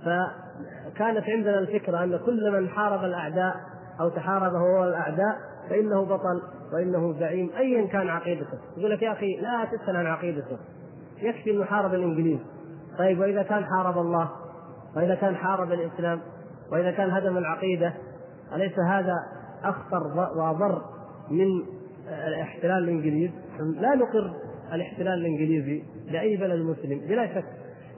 فكانت 0.00 1.24
عندنا 1.28 1.58
الفكرة 1.58 2.04
أن 2.04 2.16
كل 2.26 2.60
من 2.60 2.68
حارب 2.68 3.04
الأعداء 3.04 3.54
أو 4.00 4.08
تحاربه 4.08 4.58
هو 4.58 4.84
الأعداء 4.84 5.36
فإنه 5.70 6.04
بطل 6.04 6.42
وإنه 6.72 7.12
زعيم 7.12 7.50
أيا 7.58 7.86
كان 7.86 8.08
عقيدته. 8.08 8.58
يقول 8.76 8.90
لك 8.90 9.02
يا 9.02 9.12
أخي 9.12 9.36
لا 9.36 9.64
تسأل 9.64 9.96
عن 9.96 10.06
عقيدته. 10.06 10.58
يكفي 11.22 11.50
أنه 11.50 11.64
حارب 11.64 11.94
الإنجليز. 11.94 12.38
طيب 12.98 13.20
وإذا 13.20 13.42
كان 13.42 13.64
حارب 13.64 13.98
الله؟ 13.98 14.30
وإذا 14.96 15.14
كان 15.14 15.36
حارب 15.36 15.72
الإسلام؟ 15.72 16.20
وإذا 16.72 16.90
كان 16.90 17.10
هدم 17.10 17.36
العقيدة؟ 17.38 17.94
أليس 18.54 18.78
هذا 18.78 19.14
أخطر 19.64 20.02
وأضر 20.36 20.82
من 21.30 21.46
الاحتلال 22.08 22.84
الإنجليزي 22.84 23.34
لا 23.58 23.94
نقر 23.94 24.34
الاحتلال 24.72 25.18
الإنجليزي 25.18 25.82
لأي 26.10 26.36
بلد 26.36 26.60
مسلم 26.60 26.98
بلا 26.98 27.34
شك. 27.34 27.44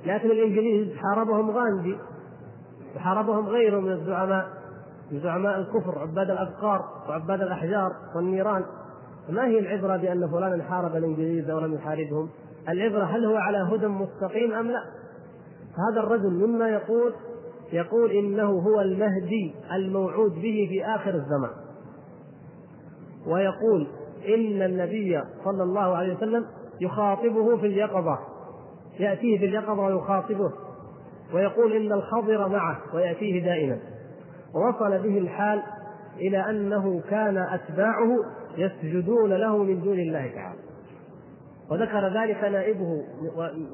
لكن 0.06 0.30
الإنجليز 0.30 0.96
حاربهم 0.96 1.50
غاندي 1.50 1.96
وحاربهم 2.96 3.46
غيره 3.46 3.80
من 3.80 3.92
الزعماء 3.92 4.46
من 5.10 5.20
زعماء 5.20 5.58
الكفر 5.58 5.98
عباد 5.98 6.30
الأبقار 6.30 6.84
وعباد 7.08 7.40
الأحجار 7.40 7.92
والنيران. 8.16 8.64
ما 9.28 9.46
هي 9.46 9.58
العبرة 9.58 9.96
بأن 9.96 10.30
فلانا 10.30 10.64
حارب 10.64 10.96
الإنجليز 10.96 11.50
أو 11.50 11.60
لم 11.60 11.74
يحاربهم؟ 11.74 12.28
العبرة 12.68 13.04
هل 13.04 13.24
هو 13.24 13.36
على 13.36 13.58
هدى 13.58 13.86
مستقيم 13.86 14.52
أم 14.52 14.70
لا؟ 14.70 14.82
هذا 15.92 16.00
الرجل 16.00 16.30
مما 16.30 16.68
يقول 16.68 17.12
يقول 17.72 18.10
إنه 18.10 18.50
هو 18.50 18.80
المهدي 18.80 19.54
الموعود 19.72 20.34
به 20.34 20.66
في 20.68 20.84
آخر 20.84 21.14
الزمان. 21.14 21.50
ويقول 23.26 23.86
إن 24.28 24.62
النبي 24.62 25.22
صلى 25.44 25.62
الله 25.62 25.96
عليه 25.96 26.16
وسلم 26.16 26.46
يخاطبه 26.80 27.56
في 27.56 27.66
اليقظة 27.66 28.18
يأتيه 29.00 29.38
في 29.38 29.44
اليقظة 29.44 29.82
ويخاطبه 29.82 30.52
ويقول 31.34 31.72
إن 31.72 31.92
الخضر 31.92 32.48
معه 32.48 32.78
ويأتيه 32.94 33.44
دائما. 33.44 33.78
ووصل 34.54 34.98
به 34.98 35.18
الحال 35.18 35.62
إلى 36.16 36.50
أنه 36.50 37.00
كان 37.10 37.36
أتباعه 37.38 38.16
يسجدون 38.56 39.32
له 39.32 39.56
من 39.56 39.82
دون 39.82 39.98
الله 39.98 40.30
تعالى. 40.34 40.69
وذكر 41.70 42.20
ذلك 42.22 42.44
نائبه 42.44 43.04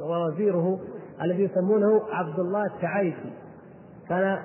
ووزيره 0.00 0.80
الذي 1.22 1.42
يسمونه 1.42 2.02
عبد 2.10 2.38
الله 2.38 2.66
التعايشي 2.66 3.30
كان 4.08 4.38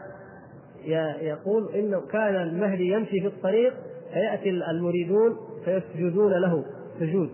يقول 1.22 1.70
إنه 1.76 2.02
كان 2.02 2.36
المهدي 2.36 2.92
يمشي 2.92 3.22
في 3.22 3.28
الطريق 3.28 3.74
فيأتي 4.14 4.50
المريدون 4.50 5.38
فيسجدون 5.66 6.32
له 6.32 6.66
سجود. 7.00 7.30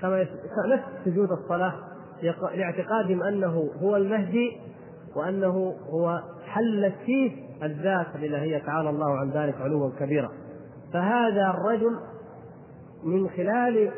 كما 0.00 0.26
نفس 0.72 0.84
سجود 1.04 1.28
الصلاة 1.30 1.74
لاعتقادهم 2.54 3.22
أنه 3.22 3.70
هو 3.82 3.96
المهدي 3.96 4.56
وأنه 5.16 5.74
هو 5.90 6.22
حل 6.46 6.92
فيه 7.06 7.30
الذات 7.62 8.06
الالهيه 8.14 8.58
تعالى 8.58 8.90
الله 8.90 9.18
عن 9.18 9.30
ذلك 9.30 9.54
علوا 9.60 9.90
كبيرا. 10.00 10.30
فهذا 10.92 11.50
الرجل 11.50 11.96
من 13.04 13.28
خلال 13.28 13.90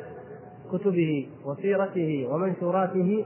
كتبه 0.73 1.29
وسيرته 1.45 2.29
ومنشوراته 2.31 3.25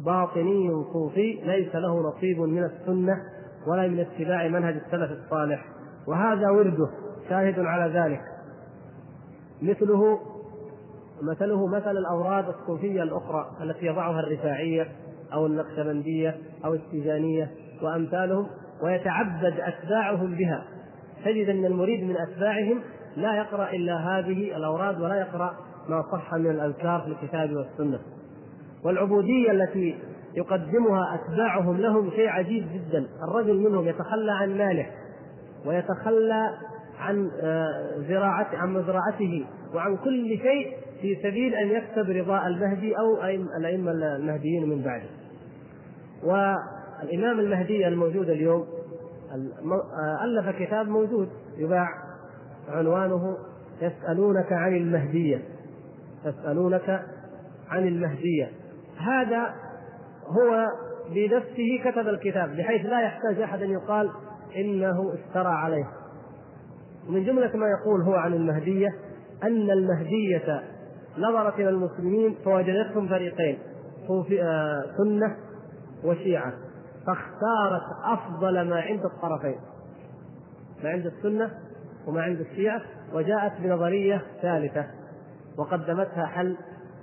باطني 0.00 0.70
صوفي 0.92 1.40
ليس 1.44 1.74
له 1.74 2.08
نصيب 2.08 2.40
من 2.40 2.64
السنة 2.64 3.16
ولا 3.66 3.88
من 3.88 4.00
اتباع 4.00 4.48
منهج 4.48 4.74
السلف 4.74 5.10
الصالح. 5.10 5.64
وهذا 6.08 6.50
ورده 6.50 6.88
شاهد 7.28 7.58
على 7.58 8.00
ذلك. 8.00 8.20
مثله 9.62 10.18
مثله 11.22 11.66
مثل 11.66 11.90
الأوراد 11.90 12.48
الصوفية 12.48 13.02
الأخرى 13.02 13.50
التي 13.62 13.86
يضعها 13.86 14.20
الرفاعية 14.20 14.86
أو 15.32 15.46
النقشبندية 15.46 16.36
أو 16.64 16.74
التيجانيه 16.74 17.50
وأمثالهم 17.82 18.46
ويتعبد 18.82 19.60
أتباعهم 19.60 20.34
بها. 20.34 20.64
تجد 21.24 21.48
أن 21.48 21.64
المريد 21.64 22.04
من 22.04 22.16
أتباعهم 22.16 22.80
لا 23.16 23.34
يقرأ 23.36 23.70
إلا 23.70 23.96
هذه 23.96 24.56
الأوراد 24.56 25.00
ولا 25.00 25.14
يقرأ 25.14 25.54
ما 25.88 26.04
صح 26.12 26.34
من 26.34 26.50
الأذكار 26.50 27.00
في 27.00 27.06
الكتاب 27.08 27.50
والسنة. 27.56 27.98
والعبودية 28.84 29.50
التي 29.50 29.96
يقدمها 30.34 31.14
أتباعهم 31.14 31.76
لهم 31.76 32.10
شيء 32.10 32.28
عجيب 32.28 32.66
جدا. 32.72 33.06
الرجل 33.28 33.58
منهم 33.58 33.88
يتخلى 33.88 34.32
عن 34.32 34.58
ماله 34.58 34.86
ويتخلى 35.66 36.50
عن 36.98 37.30
آه، 37.42 37.68
زراعته 38.08 38.58
عن 38.58 38.72
مزرعته 38.72 39.46
وعن 39.74 39.96
كل 39.96 40.38
شيء 40.38 40.76
في 41.00 41.16
سبيل 41.22 41.54
أن 41.54 41.68
يكسب 41.68 42.10
رضاء 42.10 42.46
المهدي 42.46 42.94
أو 42.98 43.24
الأئمة 43.58 43.92
المهديين 43.92 44.68
من 44.68 44.82
بعده. 44.82 45.08
والإمام 46.24 47.40
المهدي 47.40 47.88
الموجود 47.88 48.28
اليوم 48.28 48.66
آه، 49.32 50.24
ألف 50.24 50.56
كتاب 50.62 50.88
موجود 50.88 51.28
يباع 51.56 51.88
عنوانه 52.68 53.36
يسألونك 53.82 54.52
عن 54.52 54.76
المهدية. 54.76 55.42
يسالونك 56.24 57.02
عن 57.70 57.88
المهدية. 57.88 58.50
هذا 58.98 59.54
هو 60.26 60.66
بنفسه 61.14 61.80
كتب 61.84 62.08
الكتاب 62.08 62.56
بحيث 62.56 62.86
لا 62.86 63.00
يحتاج 63.00 63.40
أحد 63.40 63.62
أن 63.62 63.70
يقال 63.70 64.10
إنه 64.56 65.14
افترى 65.14 65.52
عليه. 65.52 65.88
من 67.08 67.24
جملة 67.24 67.56
ما 67.56 67.66
يقول 67.66 68.02
هو 68.02 68.14
عن 68.14 68.34
المهدية 68.34 68.88
أن 69.42 69.70
المهدية 69.70 70.62
نظرت 71.18 71.54
إلى 71.54 71.68
المسلمين 71.68 72.36
فوجدتهم 72.44 73.08
فريقين 73.08 73.58
آه، 74.40 74.84
سنة 74.96 75.36
وشيعة. 76.04 76.52
فاختارت 77.06 77.82
أفضل 78.04 78.68
ما 78.68 78.80
عند 78.80 79.04
الطرفين 79.04 79.56
ما 80.84 80.90
عند 80.90 81.06
السنة 81.06 81.50
وما 82.06 82.22
عند 82.22 82.40
الشيعة 82.40 82.82
وجاءت 83.12 83.52
بنظرية 83.60 84.22
ثالثة. 84.42 84.86
وقدمتها 85.58 86.26
حل 86.26 86.56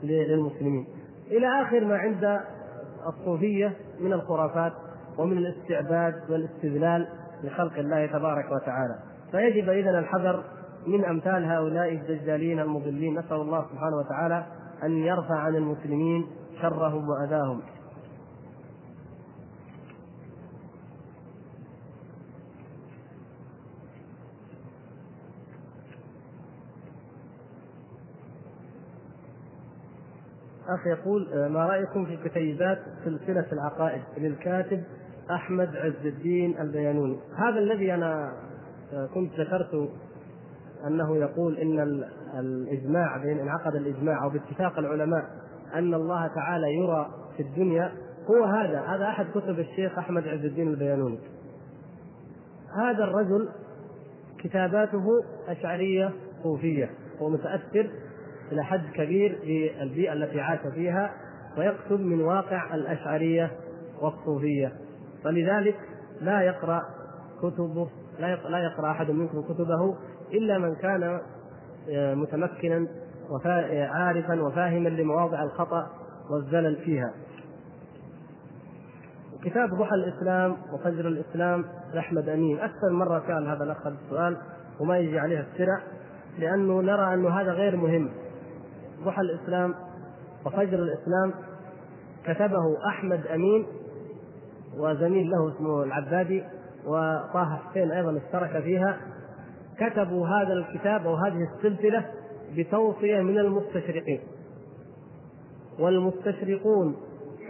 للمسلمين. 0.04 0.88
إلى 1.28 1.48
آخر 1.62 1.86
ما 1.86 1.98
عند 1.98 2.40
الصوفية 3.08 3.74
من 4.00 4.14
الخرافات 4.14 4.74
ومن 5.18 5.38
الاستعباد 5.38 6.14
والاستذلال 6.30 7.08
لخلق 7.44 7.78
الله 7.78 8.06
تبارك 8.06 8.52
وتعالى. 8.52 8.96
فيجب 9.32 9.70
اذا 9.70 10.00
الحذر 10.00 10.44
من 10.88 11.06
أمثال 11.06 11.46
هؤلاء 11.46 11.94
الدجالين 11.94 12.60
المضلين. 12.60 13.20
نسأل 13.20 13.38
الله 13.38 13.66
سبحانه 13.72 13.98
وتعالى 13.98 14.46
أن 14.84 14.92
يرفع 14.92 15.36
عن 15.36 15.56
المسلمين 15.56 16.28
شرهم 16.62 17.10
وأذاهم. 17.10 17.62
اخ 30.76 30.88
يقول 30.88 31.34
آه، 31.34 31.48
ما 31.48 31.66
رأيكم 31.66 32.06
في 32.06 32.18
كتيبات 32.30 32.80
سلسلة 33.06 33.46
العقائد 33.52 34.02
للكاتب 34.18 34.84
أحمد 35.32 35.76
عز 35.76 36.06
الدين 36.06 36.62
البيانوني؟ 36.62 37.20
هذا 37.36 37.60
الذي 37.60 37.94
أنا 37.94 38.34
آه، 38.94 39.06
كنت 39.14 39.40
ذكرت 39.40 39.90
أنه 40.88 41.18
يقول 41.18 41.58
إن 41.58 42.04
الإجماع 42.40 43.18
بين 43.18 43.40
انعقد 43.40 43.76
الإجماع 43.76 44.24
أو 44.24 44.30
باتفاق 44.30 44.80
العلماء 44.80 45.24
أن 45.74 45.94
الله 45.94 46.28
تعالى 46.28 46.74
يرى 46.74 47.10
في 47.38 47.44
الدنيا 47.44 47.92
هو 48.30 48.44
هذا 48.44 48.80
هذا 48.80 49.06
أحد 49.06 49.26
كتب 49.36 49.60
الشيخ 49.60 49.98
أحمد 49.98 50.28
عز 50.28 50.46
الدين 50.46 50.68
البيانوني. 50.68 51.20
هذا 52.76 53.04
الرجل 53.04 53.50
كتاباته 54.40 55.06
أشعرية 55.48 56.12
صوفية 56.44 56.90
ومتاثر 57.22 57.90
إلى 58.52 58.64
حد 58.64 58.82
كبير 58.94 59.40
بالبيئه 59.42 60.14
التي 60.14 60.42
عاش 60.42 60.60
فيها 60.74 61.12
ويكتب 61.58 62.00
من 62.00 62.22
واقع 62.22 62.76
الأشعرية 62.76 63.52
والصوفية. 64.02 64.72
فلذلك 65.24 65.76
لا 66.22 66.42
يقرأ 66.42 66.82
كتبه 67.42 67.90
لا 68.50 68.60
يقرأ 68.60 68.92
أحد 68.92 69.12
منكم 69.12 69.42
كتبه 69.42 69.96
إلا 70.34 70.58
من 70.58 70.76
كان 70.76 71.20
آه، 71.90 72.14
متمكنا 72.14 72.88
عارفا 73.90 74.42
وفاهما 74.42 74.90
لمواضع 74.90 75.44
الخطأ 75.44 75.90
والزلل 76.32 76.76
فيها. 76.76 77.14
كتاب 79.44 79.70
ضحى 79.70 79.96
الإسلام 79.96 80.58
وفجر 80.74 81.08
الإسلام 81.08 81.66
لأحمد 81.94 82.30
أمين. 82.30 82.60
أكثر 82.60 82.90
مرة 82.90 83.24
سأل 83.28 83.48
هذا 83.48 83.64
الأخ 83.64 83.88
السؤال 83.88 84.38
وما 84.80 84.98
يجي 84.98 85.20
عليه 85.20 85.40
السرع 85.40 85.82
لأنه 86.40 86.82
نرى 86.82 87.14
أنه 87.14 87.30
هذا 87.30 87.52
غير 87.52 87.76
مهم. 87.76 88.10
ضحى 89.06 89.22
الإسلام 89.22 89.76
وفجر 90.46 90.80
الإسلام 90.80 91.34
كتبه 92.26 92.88
أحمد 92.90 93.28
أمين 93.28 93.66
وزميل 94.78 95.30
له 95.30 95.56
اسمه 95.56 95.84
العبادي 95.84 96.44
وطه 96.86 97.60
حسين 97.70 97.92
أيضا 97.92 98.18
اشترك 98.18 98.64
فيها. 98.64 98.98
كتبوا 99.80 100.28
هذا 100.28 100.54
الكتاب 100.54 101.08
أو 101.08 101.16
هذه 101.16 101.48
السلسلة 101.56 102.06
بتوصية 102.58 103.22
من 103.22 103.38
المستشرقين. 103.40 104.20
والمستشرقون 105.80 106.96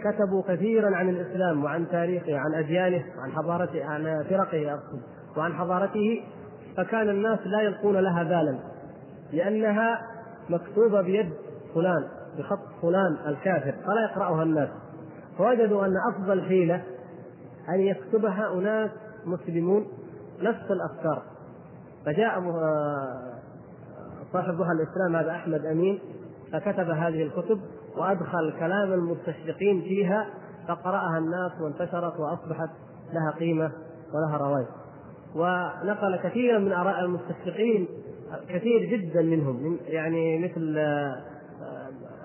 كتبوا 0.04 0.42
كثيرا 0.48 0.96
عن 0.96 1.08
الإسلام 1.08 1.64
وعن 1.64 1.88
تاريخه 1.88 2.38
عن 2.38 2.54
أديانه 2.54 3.04
وعن 3.18 3.32
حضارته 3.32 3.84
عن 3.84 4.24
فرقه 4.30 4.74
أقصد 4.74 5.02
وعن 5.36 5.54
حضارته. 5.54 6.22
فكان 6.76 7.08
الناس 7.08 7.38
لا 7.44 7.60
يلقون 7.62 7.96
لها 7.96 8.22
بالا 8.22 8.58
لأنها 9.32 10.02
مكتوبة 10.48 11.00
بيد 11.00 11.32
فلان 11.74 12.08
بخط 12.38 12.58
فلان 12.82 13.16
الكافر 13.26 13.72
فلا 13.86 14.10
يقرأها 14.10 14.42
الناس. 14.42 14.68
فوجدوا 15.38 15.86
أن 15.86 15.94
أفضل 16.14 16.42
حيلة 16.42 16.82
أن 17.68 17.80
يكتبها 17.80 18.52
أناس 18.54 18.90
مسلمون 19.26 19.86
نفس 20.42 20.70
الأفكار. 20.70 21.22
فجاء 22.06 22.38
آه، 22.38 23.32
صاحب 24.32 24.54
ضحى 24.54 24.72
الإسلام 24.72 25.16
هذا 25.16 25.30
أحمد 25.30 25.66
أمين 25.66 25.98
فكتب 26.52 26.90
هذه 26.90 27.22
الكتب 27.22 27.60
وأدخل 27.96 28.52
كلام 28.58 28.92
المستشرقين 28.92 29.82
فيها 29.82 30.26
فقرأها 30.68 31.18
الناس 31.18 31.52
وانتشرت 31.60 32.20
وأصبحت 32.20 32.70
لها 33.12 33.30
قيمة 33.30 33.72
ولها 34.14 34.36
رواج 34.36 34.66
ونقل 35.34 36.16
كثيرا 36.16 36.58
من 36.58 36.72
آراء 36.72 37.00
المستشرقين 37.04 37.88
كثير 38.48 38.84
جدا 38.84 39.22
منهم 39.22 39.78
يعني 39.86 40.38
مثل 40.38 40.74
آه، 40.78 41.22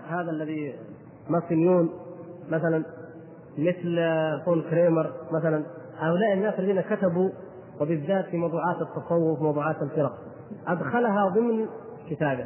هذا 0.10 0.32
الذي 0.32 0.76
ماسنيون 1.30 1.90
مثلا 2.50 2.84
مثل 3.58 4.00
فون 4.46 4.62
كريمر 4.62 5.12
مثلا. 5.32 5.64
هؤلاء 5.98 6.34
الناس 6.34 6.60
الذين 6.60 6.82
كتبوا 6.82 7.30
وبالذات 7.82 8.26
في 8.26 8.38
موضوعات 8.38 8.76
التصوف 8.82 9.40
وموضوعات 9.40 9.82
الفرق. 9.82 10.18
أدخلها 10.68 11.30
ضمن 11.30 11.68
كتابه. 12.10 12.46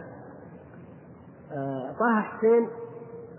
آه، 1.52 1.92
طه 2.00 2.22
حسين 2.22 2.68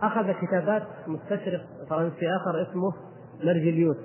أخذ 0.02 0.32
كتابات 0.32 0.82
مستشرق 1.06 1.60
فرنسي 1.90 2.36
آخر 2.36 2.62
اسمه 2.62 2.92
مرجليوس 3.44 3.96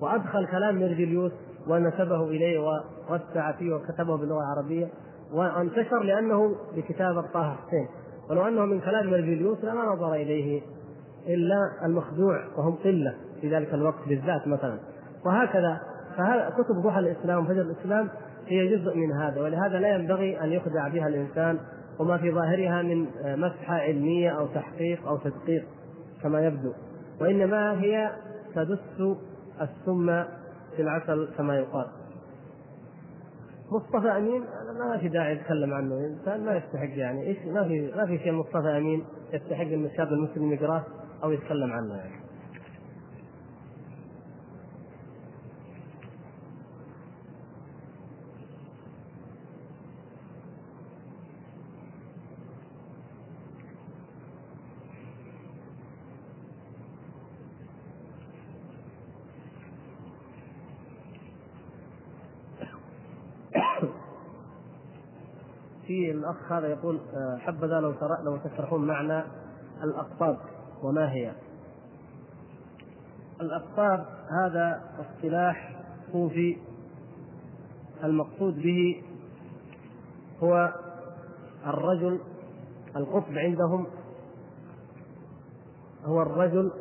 وأدخل 0.00 0.46
كلام 0.46 0.80
مرجليوس 0.80 1.32
ونسبه 1.68 2.24
إليه 2.24 2.58
ووسع 2.58 3.52
فيه 3.52 3.74
وكتبه 3.74 4.16
باللغة 4.16 4.40
العربية. 4.40 4.88
وانتشر 5.32 6.02
لأنه 6.02 6.56
بكتابة 6.76 7.22
طه 7.22 7.54
حسين. 7.54 7.88
ولو 8.30 8.48
أنه 8.48 8.64
من 8.64 8.80
كلام 8.80 9.10
مرجليوس 9.10 9.64
لما 9.64 9.84
نظر 9.84 10.14
إليه 10.14 10.62
إلا 11.28 11.56
المخدوع 11.84 12.44
وهم 12.56 12.74
قلة 12.74 13.14
في 13.40 13.54
ذلك 13.56 13.74
الوقت 13.74 14.08
بالذات 14.08 14.48
مثلا. 14.48 14.78
وهكذا 15.26 15.80
فهذا 16.16 16.50
كتب 16.50 16.74
ضحى 16.82 16.98
الإسلام 16.98 17.44
وفجر 17.44 17.62
الإسلام 17.62 18.08
هي 18.46 18.76
جزء 18.76 18.96
من 18.96 19.12
هذا 19.12 19.42
ولهذا 19.42 19.78
لا 19.78 19.88
ينبغي 19.88 20.40
أن 20.40 20.52
يخدع 20.52 20.88
بها 20.88 21.08
الإنسان 21.08 21.58
وما 21.98 22.18
في 22.18 22.30
ظاهرها 22.32 22.82
من 22.82 23.06
مسحة 23.24 23.74
علمية 23.74 24.30
أو 24.30 24.46
تحقيق 24.46 25.06
أو 25.08 25.16
تدقيق 25.16 25.64
كما 26.22 26.46
يبدو. 26.46 26.72
وإنما 27.20 27.80
هي 27.80 28.10
تدس 28.54 29.16
السم 29.60 30.24
في 30.76 30.82
العسل 30.82 31.28
كما 31.38 31.56
يقال. 31.56 31.86
مصطفى 33.70 34.08
أمين؟ 34.08 34.44
ما 34.78 34.98
في 34.98 35.08
داعي 35.08 35.32
يتكلم 35.36 35.74
عنه 35.74 35.94
إنسان 35.94 36.44
ما 36.44 36.56
يستحق 36.56 36.98
يعني. 36.98 37.26
إيش 37.26 37.38
ما 37.46 37.68
في 37.68 37.92
ما 37.96 38.06
في 38.06 38.18
شيء 38.18 38.32
مصطفى 38.32 38.76
أمين 38.76 39.04
يستحق 39.32 39.60
ان 39.60 39.84
الشاب 39.84 40.08
المسلم 40.12 40.52
يقراه 40.52 40.84
أو 41.24 41.30
يتكلم 41.30 41.72
عنه 41.72 41.94
يعني. 41.94 42.25
في 65.86 66.10
الأخ 66.10 66.52
هذا 66.52 66.68
يقول 66.68 67.00
آه، 67.14 67.36
حبذا 67.36 67.80
لو 67.80 67.94
لو 68.24 68.36
تشرحون 68.36 68.86
معنى 68.86 69.24
الاقطاب 69.82 70.38
وما 70.82 71.12
هي؟ 71.12 71.32
الاقطاب 73.40 74.06
هذا 74.30 74.82
اصطلاح 75.00 75.76
صوفي 76.12 76.56
المقصود 78.04 78.62
به 78.62 79.02
هو 80.42 80.72
الرجل 81.66 82.20
القطب 82.96 83.38
عندهم 83.38 83.86
هو 86.04 86.22
الرجل 86.22 86.72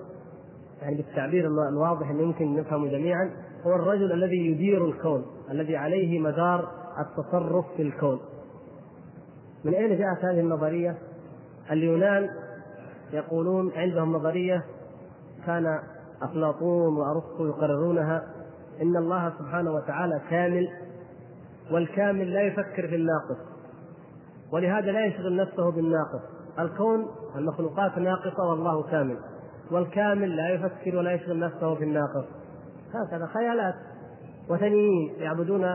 يعني 0.82 0.96
بالتعبير 0.96 1.48
الواضح 1.48 2.10
اللي 2.10 2.24
يمكن 2.24 2.56
نفهمه 2.56 2.88
جميعا 2.88 3.32
هو 3.66 3.76
الرجل 3.76 4.12
الذي 4.12 4.46
يدير 4.46 4.86
الكون 4.86 5.26
الذي 5.52 5.78
عليه 5.78 6.20
مدار 6.20 6.72
التصرف 7.00 7.66
في 7.76 7.82
الكون 7.82 8.20
من 9.66 9.74
أين 9.74 9.98
جاءت 9.98 10.26
هذه 10.26 10.40
النظرية؟ 10.40 10.98
اليونان 11.72 12.30
يقولون 13.14 13.72
عندهم 13.76 14.14
نظرية 14.14 14.64
كان 15.46 15.80
أفلاطون 16.22 16.98
وأرسطو 16.98 17.48
يقررونها 17.48 18.24
إن 18.82 18.98
الله 18.98 19.34
سبحانه 19.40 19.72
وتعالى 19.72 20.22
كامل 20.30 20.68
والكامل 21.72 22.34
لا 22.34 22.42
يفكر 22.42 22.88
في 22.88 22.96
الناقص 22.96 23.38
ولهذا 24.52 24.92
لا 24.92 25.06
يشغل 25.06 25.36
نفسه 25.36 25.72
بالناقص 25.72 26.22
الكون 26.60 27.06
المخلوقات 27.36 27.98
ناقصة 27.98 28.44
والله 28.50 28.84
كامل 28.84 29.18
والكامل 29.72 30.36
لا 30.36 30.50
يفكر 30.50 30.96
ولا 30.96 31.12
يشغل 31.14 31.40
نفسه 31.40 31.76
بالناقص 31.76 32.26
هكذا 32.94 33.26
خيالات 33.26 33.76
وثنيين 34.50 35.16
يعبدون 35.18 35.66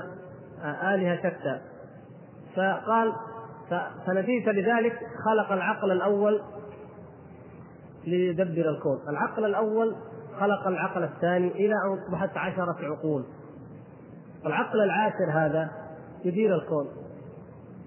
آلهة 0.64 1.16
شتى 1.16 1.60
فقال 2.56 3.12
فنتيجة 4.06 4.50
لذلك 4.50 4.98
خلق 5.24 5.52
العقل 5.52 5.92
الأول 5.92 6.42
ليدبر 8.04 8.70
الكون. 8.70 8.98
العقل 9.08 9.44
الأول 9.44 9.96
خلق 10.40 10.66
العقل 10.66 11.04
الثاني 11.04 11.50
إلى 11.50 11.74
أن 11.74 11.98
أصبحت 11.98 12.36
عشرة 12.36 12.76
عقول. 12.80 13.24
العقل 14.46 14.80
العاشر 14.80 15.30
هذا 15.32 15.70
يدير 16.24 16.54
الكون. 16.54 16.86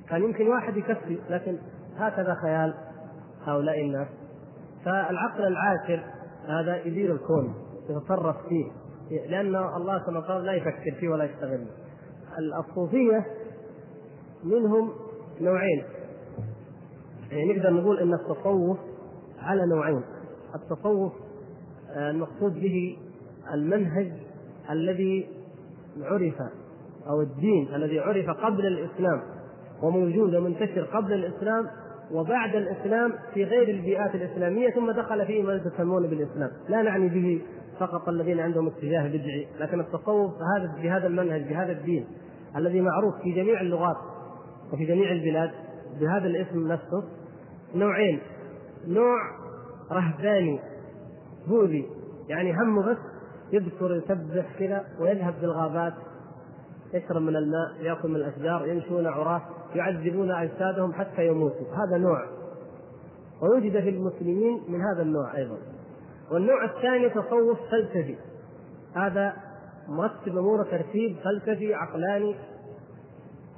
كان 0.09 0.23
يمكن 0.23 0.47
واحد 0.47 0.77
يكفي 0.77 1.17
لكن 1.29 1.57
هكذا 1.97 2.35
خيال 2.41 2.73
هؤلاء 3.45 3.81
الناس. 3.81 4.07
فالعقل 4.85 5.47
العاشر 5.47 6.03
هذا 6.47 6.75
يدير 6.85 7.13
الكون 7.13 7.53
يتصرف 7.89 8.35
فيه. 8.47 8.71
لأن 9.29 9.55
الله 9.55 9.97
كما 10.05 10.19
قال 10.19 10.45
لا 10.45 10.53
يفكر 10.53 10.95
فيه 10.99 11.09
ولا 11.09 11.23
يشتغل. 11.23 11.67
الصوفية 12.59 13.25
منهم 14.43 14.93
نوعين. 15.41 15.83
يعني 17.31 17.53
نقدر 17.53 17.73
نقول 17.73 17.99
إن 17.99 18.13
التصوف 18.13 18.77
على 19.39 19.65
نوعين. 19.65 20.01
التصوف 20.55 21.13
آه، 21.91 22.11
المقصود 22.11 22.53
به 22.53 22.97
المنهج 23.53 24.11
الذي 24.69 25.27
عرف 26.01 26.35
أو 27.07 27.21
الدين 27.21 27.75
الذي 27.75 27.99
عرف 27.99 28.29
قبل 28.29 28.65
الإسلام 28.65 29.21
وموجود 29.83 30.35
ومنتشر 30.35 30.81
قبل 30.81 31.13
الإسلام 31.13 31.67
وبعد 32.11 32.55
الإسلام 32.55 33.13
في 33.33 33.43
غير 33.43 33.69
البيئات 33.69 34.15
الإسلامية 34.15 34.69
ثم 34.69 34.91
دخل 34.91 35.25
فيه 35.25 35.43
ما 35.43 35.57
تسمون 35.57 36.07
بالإسلام، 36.07 36.49
لا 36.69 36.81
نعني 36.81 37.09
به 37.09 37.41
فقط 37.79 38.09
الذين 38.09 38.39
عندهم 38.39 38.67
اتجاه 38.67 39.07
بدعي، 39.07 39.47
لكن 39.59 39.79
التصوف 39.79 40.31
هذا 40.55 40.81
بهذا 40.83 41.07
المنهج 41.07 41.49
بهذا 41.49 41.71
الدين 41.71 42.07
الذي 42.57 42.81
معروف 42.81 43.13
في 43.23 43.31
جميع 43.31 43.61
اللغات. 43.61 43.97
وفي 44.73 44.85
جميع 44.85 45.11
البلاد 45.11 45.51
بهذا 45.99 46.27
الاسم 46.27 46.67
نفسه 46.67 47.03
نوعين. 47.75 48.19
نوع 48.87 49.17
رهباني 49.91 50.59
بوذي. 51.47 51.89
يعني 52.27 52.53
همه 52.53 52.91
بس 52.91 52.97
يذكر 53.51 53.95
يسبح 53.95 54.59
كذا 54.59 54.85
ويذهب 54.99 55.33
في 55.33 55.43
الغابات 55.45 55.93
يشرب 56.93 57.21
من 57.21 57.35
الماء 57.35 57.81
يأكل 57.81 58.09
من 58.09 58.15
الأشجار 58.15 58.67
يمشون 58.67 59.07
عراة 59.07 59.41
يعذبون 59.75 60.31
أجسادهم 60.31 60.93
حتى 60.93 61.27
يموتوا. 61.27 61.67
هذا 61.75 61.97
نوع. 61.97 62.25
ووجد 63.41 63.79
في 63.79 63.89
المسلمين 63.89 64.61
من 64.67 64.81
هذا 64.81 65.01
النوع 65.01 65.37
أيضا. 65.37 65.57
والنوع 66.31 66.65
الثاني 66.65 67.09
تصوف 67.09 67.59
فلسفي. 67.71 68.15
هذا 68.95 69.33
مرتب 69.87 70.37
اموره 70.37 70.63
ترتيب 70.63 71.15
فلسفي 71.23 71.73
عقلاني 71.73 72.35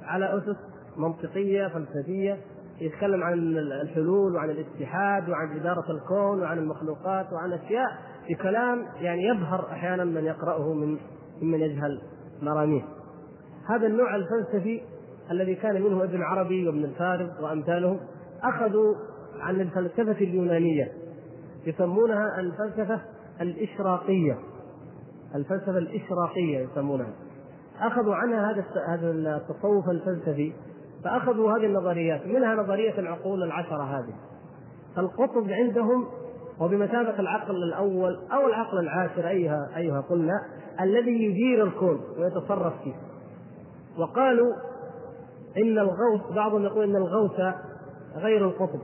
على 0.02 0.38
أسس 0.38 0.75
منطقية 0.96 1.68
فلسفية 1.68 2.38
يتكلم 2.80 3.22
عن 3.22 3.32
الحلول 3.82 4.34
وعن 4.34 4.50
الاتحاد 4.50 5.28
وعن 5.28 5.60
إدارة 5.60 5.90
الكون 5.90 6.40
وعن 6.42 6.58
المخلوقات 6.58 7.32
وعن 7.32 7.52
أشياء 7.52 7.86
بكلام 8.28 8.86
يعني 9.00 9.22
يبهر 9.24 9.66
أحيانا 9.70 10.04
من 10.04 10.24
يقرأه 10.24 10.72
من 10.74 10.98
ممن 11.42 11.60
يجهل 11.60 12.02
مراميه. 12.42 12.82
هذا 13.68 13.86
النوع 13.86 14.16
الفلسفي 14.16 14.82
الذي 15.30 15.54
كان 15.54 15.82
منه 15.82 16.04
ابن 16.04 16.22
عربي 16.22 16.66
وابن 16.66 16.84
الفارض 16.84 17.30
وأمثالهم 17.40 18.00
أخذوا 18.42 18.94
عن 19.40 19.60
الفلسفة 19.60 20.12
اليونانية 20.24 20.92
يسمونها 21.66 22.40
الفلسفة 22.40 23.00
الإشراقية 23.40 24.38
الفلسفة 25.34 25.78
الإشراقية 25.78 26.58
يسمونها 26.58 27.12
أخذوا 27.80 28.14
عنها 28.14 28.50
هذا 28.50 28.64
هذا 28.88 29.10
التصوف 29.10 29.88
الفلسفي 29.88 30.52
فأخذوا 31.04 31.58
هذه 31.58 31.66
النظريات 31.66 32.26
منها 32.26 32.54
نظرية 32.54 32.98
العقول 32.98 33.42
العشرة 33.42 33.82
هذه. 33.82 34.14
فالقطب 34.96 35.50
عندهم 35.50 36.06
وبمثابة 36.60 37.18
العقل 37.18 37.56
الأول 37.56 38.18
أو 38.32 38.46
العقل 38.46 38.78
العاشر 38.78 39.28
أيها 39.28 39.70
أيها 39.76 40.00
قلنا 40.00 40.42
الذي 40.80 41.24
يدير 41.24 41.64
الكون 41.64 42.00
ويتصرف 42.18 42.72
فيه. 42.84 42.94
وقالوا 43.98 44.52
إن 45.56 45.78
الغوث 45.78 46.34
بعضهم 46.34 46.64
يقول 46.64 46.84
إن 46.84 46.96
الغوث 46.96 47.40
غير 48.16 48.44
القطب 48.44 48.80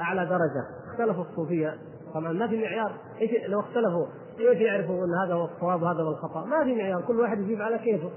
أعلى 0.00 0.26
درجة. 0.26 0.90
اختلفوا 0.90 1.24
الصوفية. 1.24 1.74
طبعا 2.14 2.32
ما 2.32 2.48
في 2.48 2.56
معيار. 2.56 2.92
إيش 3.20 3.30
لو 3.48 3.60
اختلفوا 3.60 4.06
كيف 4.38 4.60
يعرفوا 4.60 5.04
إن 5.04 5.14
هذا 5.24 5.34
هو 5.34 5.44
الصواب 5.44 5.82
وهذا 5.82 6.02
هو 6.02 6.10
الخطأ؟ 6.10 6.44
ما 6.44 6.64
في 6.64 6.74
معيار. 6.74 7.02
كل 7.02 7.20
واحد 7.20 7.38
يجيب 7.38 7.62
على 7.62 7.78
كيفه. 7.78 8.10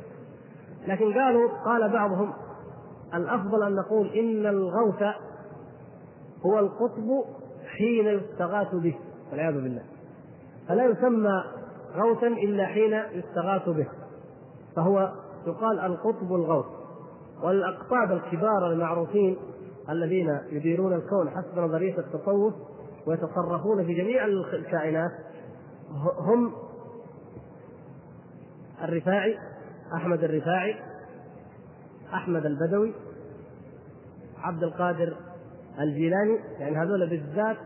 لكن 0.88 1.14
قالوا 1.14 1.50
قال 1.66 1.90
بعضهم 1.90 2.34
الأفضل 3.14 3.64
أن 3.64 3.76
نقول 3.76 4.08
إن 4.08 4.45
الغوث 4.45 5.03
هو 6.45 6.60
القطب 6.60 7.24
حين 7.78 8.06
يستغاث 8.06 8.76
به 8.76 8.95
والعياذ 9.32 9.53
بالله. 9.53 9.84
فلا 10.68 10.86
يسمى 10.86 11.43
غوثا 11.95 12.28
إلا 12.28 12.66
حين 12.66 12.93
يستغاث 13.12 13.70
به 13.70 13.88
فهو 14.76 15.12
يقال 15.47 15.80
القطب 15.80 16.36
الغوث. 16.36 16.66
والأقطاب 17.43 18.12
الكبار 18.12 18.72
المعروفين 18.72 19.38
الذين 19.89 20.39
يديرون 20.49 20.93
الكون 20.93 21.30
حسب 21.30 21.60
نظرية 21.60 21.97
التصوف 21.97 22.53
ويتصرفون 23.08 23.86
في 23.86 23.93
جميع 23.93 24.26
الكائنات 24.26 25.12
هم 26.20 26.51
الرفاعي 28.84 29.38
أحمد 29.95 30.24
الرفاعي 30.24 30.76
أحمد 32.14 32.45
البدوي 32.45 32.93
عبد 34.38 34.64
القادر 34.64 35.18
الجيلاني 35.80 36.39
يعني 36.60 36.78
هذول 36.78 37.10
بالذات 37.10 37.58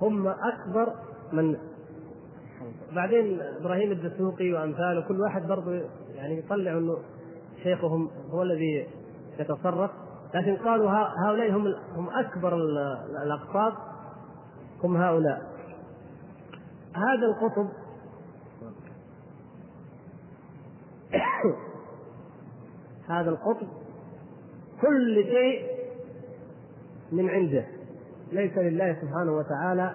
هم 0.00 0.26
أكبر 0.26 0.94
من 1.32 1.56
بعدين 2.92 3.40
إبراهيم 3.60 3.92
الدسوقي 3.92 4.52
وأمثاله 4.52 5.00
كل 5.08 5.20
واحد 5.20 5.46
برضه 5.46 5.72
يعني 6.14 6.38
يطلع 6.38 6.72
إنه 6.72 6.98
شيخهم 7.62 8.10
هو 8.30 8.42
الذي 8.42 8.86
يتصرف. 9.38 9.90
لكن 10.34 10.56
قالوا 10.56 10.90
هؤلاء 11.26 11.50
هم 11.50 11.74
هم 11.96 12.08
أكبر 12.10 12.54
الأقطاب 13.24 13.72
هم 14.84 14.96
هؤلاء. 14.96 15.42
هذا 16.94 17.26
القطب 17.26 17.68
هذا 23.10 23.30
القطب 23.30 23.68
كل 24.80 25.24
شيء 25.24 25.62
من 27.12 27.30
عنده. 27.30 27.64
ليس 28.32 28.58
لله 28.58 28.96
سبحانه 29.02 29.36
وتعالى 29.36 29.94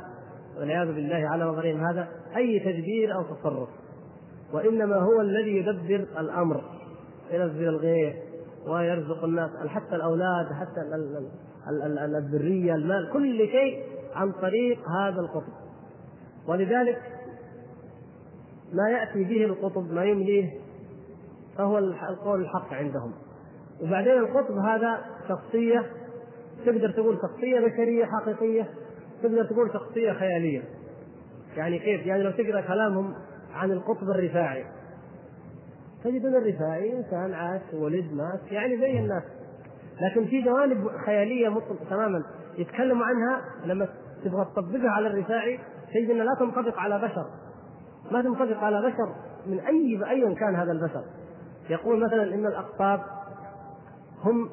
والعياذ 0.57 0.87
بالله 0.87 1.29
على 1.29 1.43
نظرهم 1.43 1.85
هذا 1.85 2.07
أي 2.35 2.59
تدبير 2.59 3.15
أو 3.15 3.23
تصرف. 3.23 3.69
وإنما 4.53 4.95
هو 4.95 5.21
الذي 5.21 5.57
يدبر 5.57 6.07
الأمر 6.19 6.63
ينزل 7.31 7.67
الغيث 7.69 8.15
ويرزق 8.67 9.23
الناس 9.23 9.49
حتى 9.67 9.95
الأولاد 9.95 10.45
حتى 10.45 10.81
الذرية 12.17 12.75
المال 12.75 13.09
كل 13.13 13.37
شيء 13.37 13.83
عن 14.15 14.31
طريق 14.31 14.89
هذا 14.89 15.19
القطب. 15.19 15.53
ولذلك 16.47 17.01
ما 18.73 18.89
يأتي 18.89 19.23
به 19.23 19.45
القطب 19.45 19.91
ما 19.91 20.03
يمليه 20.03 20.49
فهو 21.57 21.77
القول 21.77 22.41
الحق 22.41 22.73
عندهم. 22.73 23.13
وبعدين 23.81 24.13
القطب 24.13 24.57
هذا 24.57 25.05
شخصية 25.29 25.85
تقدر 26.65 26.91
تقول 26.91 27.17
شخصية 27.21 27.59
بشرية 27.59 28.05
حقيقية 28.05 28.67
تقدر 29.23 29.45
تقول 29.45 29.73
شخصية 29.73 30.13
خيالية. 30.13 30.61
يعني 31.57 31.79
كيف؟ 31.79 32.05
يعني 32.05 32.23
لو 32.23 32.31
تقرأ 32.31 32.61
كلامهم 32.61 33.13
عن 33.53 33.71
القطب 33.71 34.09
الرفاعي. 34.09 34.65
تجد 36.03 36.25
أن 36.25 36.35
الرفاعي 36.35 36.97
إنسان 36.97 37.33
عاش 37.33 37.61
ولد 37.73 38.13
مات 38.13 38.51
يعني 38.51 38.77
زي 38.77 38.99
الناس. 38.99 39.23
لكن 40.01 40.25
في 40.25 40.41
جوانب 40.41 40.87
خيالية 41.05 41.49
مطلق 41.49 41.89
تماما 41.89 42.23
يتكلموا 42.57 43.05
عنها. 43.05 43.41
لما 43.65 43.87
تبغى 44.25 44.45
تطبقها 44.45 44.89
على 44.89 45.07
الرفاعي 45.07 45.59
تجد 45.93 46.09
أنها 46.09 46.25
لا 46.25 46.35
تنطبق 46.39 46.79
على 46.79 46.99
بشر. 46.99 47.25
ما 48.11 48.21
تنطبق 48.21 48.57
على 48.57 48.81
بشر 48.81 49.15
من 49.47 49.59
أي 49.59 49.99
ايا 50.09 50.33
كان 50.33 50.55
هذا 50.55 50.71
البشر. 50.71 51.03
يقول 51.69 52.05
مثلا 52.05 52.23
إن 52.23 52.45
الأقطاب 52.45 53.01
هم 54.23 54.49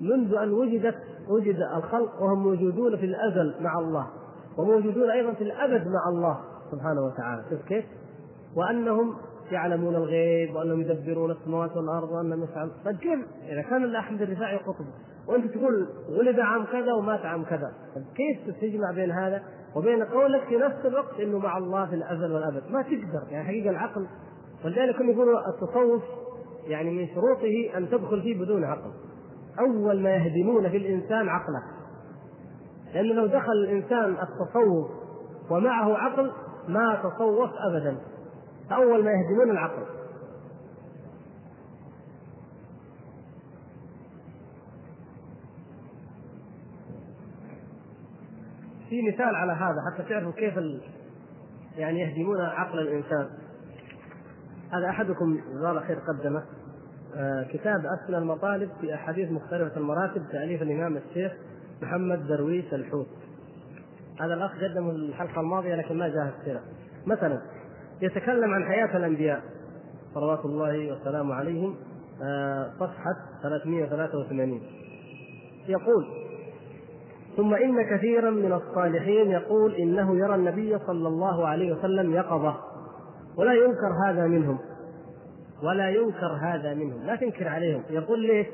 منذ 0.00 0.34
أن 0.34 0.52
وجدت 0.52 0.98
وجد 1.28 1.56
الخلق 1.76 2.22
وهم 2.22 2.42
موجودون 2.42 2.96
في 2.96 3.06
الأزل 3.06 3.54
مع 3.60 3.78
الله 3.78 4.06
وموجودون 4.58 5.10
أيضا 5.10 5.32
في 5.32 5.44
الأبد 5.44 5.86
مع 5.86 6.08
الله 6.08 6.38
سبحانه 6.70 7.00
وتعالى. 7.06 7.42
شوف 7.50 7.62
كيف؟ 7.68 7.84
وأنهم 8.56 9.14
يعلمون 9.50 9.94
الغيب 9.94 10.54
وأنهم 10.54 10.80
يدبرون 10.80 11.30
السماوات 11.30 11.76
والأرض 11.76 12.10
وأنهم 12.10 12.42
يفعلون. 12.42 12.72
طيب 12.84 12.96
كيف 12.96 13.18
إذا 13.48 13.62
كان 13.62 13.94
احمد 13.94 14.22
الرفاعي 14.22 14.56
قطب 14.56 14.86
وأنت 15.28 15.54
تقول 15.54 15.88
ولد 16.18 16.40
عام 16.40 16.64
كذا 16.64 16.92
ومات 16.92 17.20
عام 17.20 17.44
كذا. 17.44 17.72
طيب 17.94 18.04
كيف 18.16 18.60
تجمع 18.60 18.90
بين 18.94 19.10
هذا؟ 19.10 19.42
وبين 19.76 20.04
قولك 20.04 20.44
في 20.44 20.56
نفس 20.56 20.86
الوقت 20.86 21.20
إنه 21.20 21.38
مع 21.38 21.58
الله 21.58 21.86
في 21.86 21.94
الأزل 21.94 22.32
والأبد. 22.32 22.62
ما 22.70 22.82
تقدر 22.82 23.22
يعني 23.30 23.44
حقيقة 23.44 23.70
العقل. 23.70 24.06
ولذلك 24.64 25.00
هم 25.00 25.10
يقولوا 25.10 25.38
التصوف 25.48 26.02
يعني 26.68 26.90
من 26.90 27.08
شروطه 27.14 27.76
أن 27.76 27.88
تدخل 27.90 28.22
فيه 28.22 28.38
بدون 28.40 28.64
عقل. 28.64 28.90
أول 29.60 30.02
ما 30.02 30.10
يهدمون 30.10 30.70
في 30.70 30.76
الإنسان 30.76 31.28
عقله. 31.28 31.62
لأنه 32.94 33.14
لو 33.14 33.26
دخل 33.26 33.52
الإنسان 33.52 34.10
التصوف 34.10 34.90
ومعه 35.50 35.96
عقل 35.96 36.32
ما 36.68 36.94
تصوف 36.94 37.50
ابدا. 37.70 37.98
اول 38.72 39.04
ما 39.04 39.10
يهدمون 39.10 39.50
العقل. 39.50 39.82
في 48.88 49.02
مثال 49.02 49.34
على 49.34 49.52
هذا 49.52 49.76
حتى 49.92 50.08
تعرفوا 50.08 50.32
كيف. 50.32 50.54
يعني 51.76 52.00
يهدمون 52.00 52.40
عقل 52.40 52.78
الإنسان. 52.78 53.47
هذا 54.72 54.88
أحدكم 54.90 55.40
جزاه 55.54 55.70
الله 55.70 55.80
خير 55.80 55.98
قدمه 55.98 56.42
آه 57.16 57.42
كتاب 57.42 57.86
اسنى 57.86 58.18
المطالب 58.18 58.70
في 58.80 58.94
أحاديث 58.94 59.30
مختلفة 59.30 59.76
المراتب 59.76 60.22
تأليف 60.32 60.62
الإمام 60.62 60.96
الشيخ 60.96 61.32
محمد 61.82 62.26
درويش 62.26 62.74
الحوت. 62.74 63.06
هذا 64.20 64.34
الأخ 64.34 64.52
قدمه 64.64 64.90
الحلقة 64.90 65.40
الماضية 65.40 65.74
لكن 65.74 65.98
ما 65.98 66.08
جاء 66.08 66.34
السيرة. 66.38 66.60
مثلا 67.06 67.40
يتكلم 68.02 68.54
عن 68.54 68.64
حياة 68.64 68.96
الأنبياء. 68.96 69.42
صلوات 70.14 70.44
الله 70.44 70.92
وسلامه 70.92 71.34
عليهم 71.34 71.76
آه 72.22 72.70
صفحة 72.80 73.16
383 73.42 74.60
يقول 75.68 76.06
ثم 77.36 77.54
إن 77.54 77.96
كثيرا 77.96 78.30
من 78.30 78.52
الصالحين 78.52 79.30
يقول 79.30 79.74
إنه 79.74 80.16
يرى 80.16 80.34
النبي 80.34 80.78
صلى 80.78 81.08
الله 81.08 81.46
عليه 81.46 81.72
وسلم 81.72 82.12
يقظة. 82.12 82.67
ولا 83.36 83.52
ينكر 83.52 83.92
هذا 84.06 84.26
منهم. 84.26 84.58
ولا 85.62 85.90
ينكر 85.90 86.38
هذا 86.42 86.74
منهم. 86.74 87.02
لا 87.02 87.16
تنكر 87.16 87.48
عليهم. 87.48 87.82
يقول 87.90 88.26
ليش؟ 88.26 88.46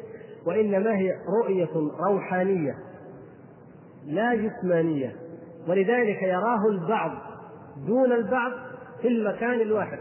وإنما 0.47 0.97
هي 0.97 1.13
رؤية 1.43 1.69
روحانية 2.09 2.75
لا 4.07 4.35
جسمانية. 4.35 5.17
ولذلك 5.69 6.23
يراه 6.23 6.69
البعض 6.69 7.11
دون 7.87 8.13
البعض 8.13 8.53
في 9.03 9.09
المكان 9.09 9.61
الواحد. 9.61 9.99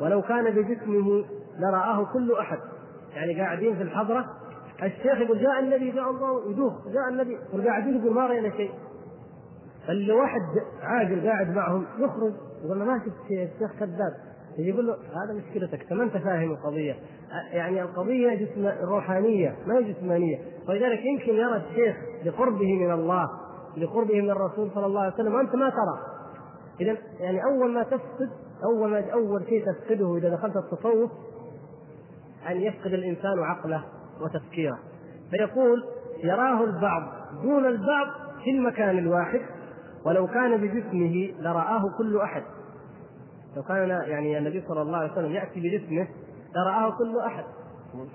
ولو 0.00 0.22
كان 0.22 0.50
بجسمه 0.50 1.24
لرآه 1.58 2.12
كل 2.12 2.32
أحد. 2.40 2.58
يعني 3.14 3.40
قاعدين 3.40 3.76
في 3.76 3.82
الحضرة 3.82 4.24
الشيخ 4.82 5.20
يقول 5.20 5.42
جاء 5.42 5.60
النبي 5.60 5.90
جاء 5.90 6.10
الله 6.10 6.50
يدوخ 6.50 6.72
جاء 6.88 7.08
النبي 7.08 7.38
وقاعدين 7.52 8.00
يقول 8.00 8.14
ما 8.14 8.26
رأينا 8.26 8.50
شيء. 8.50 8.70
اللي 9.88 10.12
واحد 10.12 10.40
عاقل 10.82 11.28
قاعد 11.28 11.50
معهم 11.50 11.86
يخرج. 11.98 12.32
يقول 12.64 12.78
له 12.78 12.84
ما 12.84 12.98
شفت 12.98 13.30
الشيخ 13.30 13.72
كذاب. 13.80 14.12
يقول 14.58 14.86
له 14.86 14.92
هذا 14.94 15.34
مشكلتك 15.34 15.92
ما 15.92 16.02
أنت 16.02 16.16
فاهم 16.16 16.50
القضية. 16.50 16.96
يعني 17.52 17.82
القضية 17.82 18.34
جسم 18.34 18.68
روحانية 18.82 19.56
ما 19.66 19.78
هي 19.78 19.92
جسمانيه 19.92 20.38
ولذلك 20.68 21.04
يمكن 21.04 21.34
يرى 21.34 21.56
الشيخ 21.56 21.96
لقربه 22.24 22.74
من 22.76 22.92
الله 22.92 23.30
لقربه 23.76 24.20
من 24.20 24.30
الرسول 24.30 24.70
صلى 24.74 24.86
الله 24.86 25.00
عليه 25.00 25.14
وسلم. 25.14 25.34
وأنت 25.34 25.54
ما 25.54 25.70
ترى. 25.70 25.98
اذا 26.80 26.96
يعني 27.20 27.44
أول 27.44 27.70
ما 27.70 27.82
تفقد 27.82 28.30
أول 28.64 28.90
ما 28.90 29.10
أول 29.12 29.44
شيء 29.48 29.64
تفقده 29.66 30.16
إذا 30.16 30.28
دخلت 30.28 30.56
التصوف 30.56 31.10
أن 32.50 32.56
يفقد 32.56 32.92
الإنسان 32.92 33.38
عقله 33.38 33.84
وتفكيره. 34.20 34.78
فيقول 35.30 35.84
يراه 36.24 36.64
البعض 36.64 37.02
دون 37.42 37.66
البعض 37.66 38.06
في 38.44 38.50
المكان 38.50 38.98
الواحد 38.98 39.40
ولو 40.06 40.26
كان 40.26 40.56
بجسمه 40.56 41.34
لرآه 41.40 41.98
كل 41.98 42.20
أحد. 42.20 42.42
لو 43.56 43.62
كان 43.62 43.88
يعني 43.88 44.38
النبي 44.38 44.64
صلى 44.68 44.82
الله 44.82 44.98
عليه 44.98 45.12
وسلم 45.12 45.32
يأتي 45.32 45.60
بجسمه 45.60 46.08
لرآه 46.56 46.98
كل 46.98 47.18
أحد. 47.18 47.44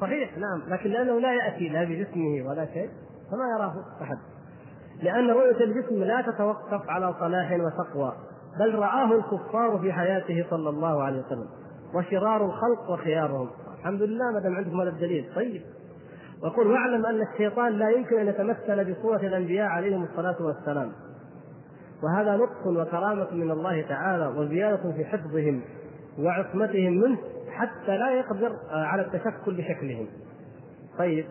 صحيح 0.01 0.37
نعم. 0.37 0.61
لكن 0.67 0.89
لأنه 0.89 1.19
لا 1.19 1.33
يأتي 1.33 1.69
لا 1.69 1.83
بجسمه 1.83 2.49
ولا 2.49 2.65
شيء 2.65 2.89
فما 3.31 3.45
يراه 3.57 3.73
أحد. 4.01 4.17
لأن 5.03 5.29
رؤية 5.29 5.63
الجسم 5.63 6.03
لا 6.03 6.21
تتوقف 6.21 6.89
على 6.89 7.13
صلاح 7.19 7.51
وتقوى 7.51 8.13
بل 8.59 8.75
رآه 8.75 9.11
الكفار 9.11 9.79
في 9.81 9.93
حياته 9.93 10.45
صلى 10.49 10.69
الله 10.69 11.03
عليه 11.03 11.19
وسلم 11.19 11.47
وشرار 11.95 12.45
الخلق 12.45 12.89
وخيارهم. 12.89 13.49
الحمد 13.79 14.01
لله 14.01 14.31
ما 14.33 14.39
دام 14.39 14.55
عندكم 14.55 14.81
هذا 14.81 14.89
الدليل. 14.89 15.25
طيب. 15.35 15.61
وقل 16.43 16.67
واعلم 16.67 17.05
أن 17.05 17.21
الشيطان 17.21 17.71
لا 17.71 17.89
يمكن 17.89 18.19
أن 18.19 18.27
يتمثل 18.27 18.93
بصورة 18.93 19.17
الأنبياء 19.17 19.67
عليهم 19.67 20.03
الصلاة 20.03 20.35
والسلام. 20.41 20.91
وهذا 22.03 22.37
لطف 22.37 22.67
وكرامة 22.67 23.31
من 23.31 23.51
الله 23.51 23.81
تعالى 23.81 24.27
وزيادة 24.27 24.91
في 24.91 25.05
حفظهم 25.05 25.61
وعصمتهم 26.19 26.93
منه 26.93 27.17
حتى 27.49 27.97
لا 27.97 28.11
يقدر 28.11 28.51
على 28.71 29.01
التشكل 29.01 29.57
بشكلهم 29.57 30.07
طيب 30.97 31.25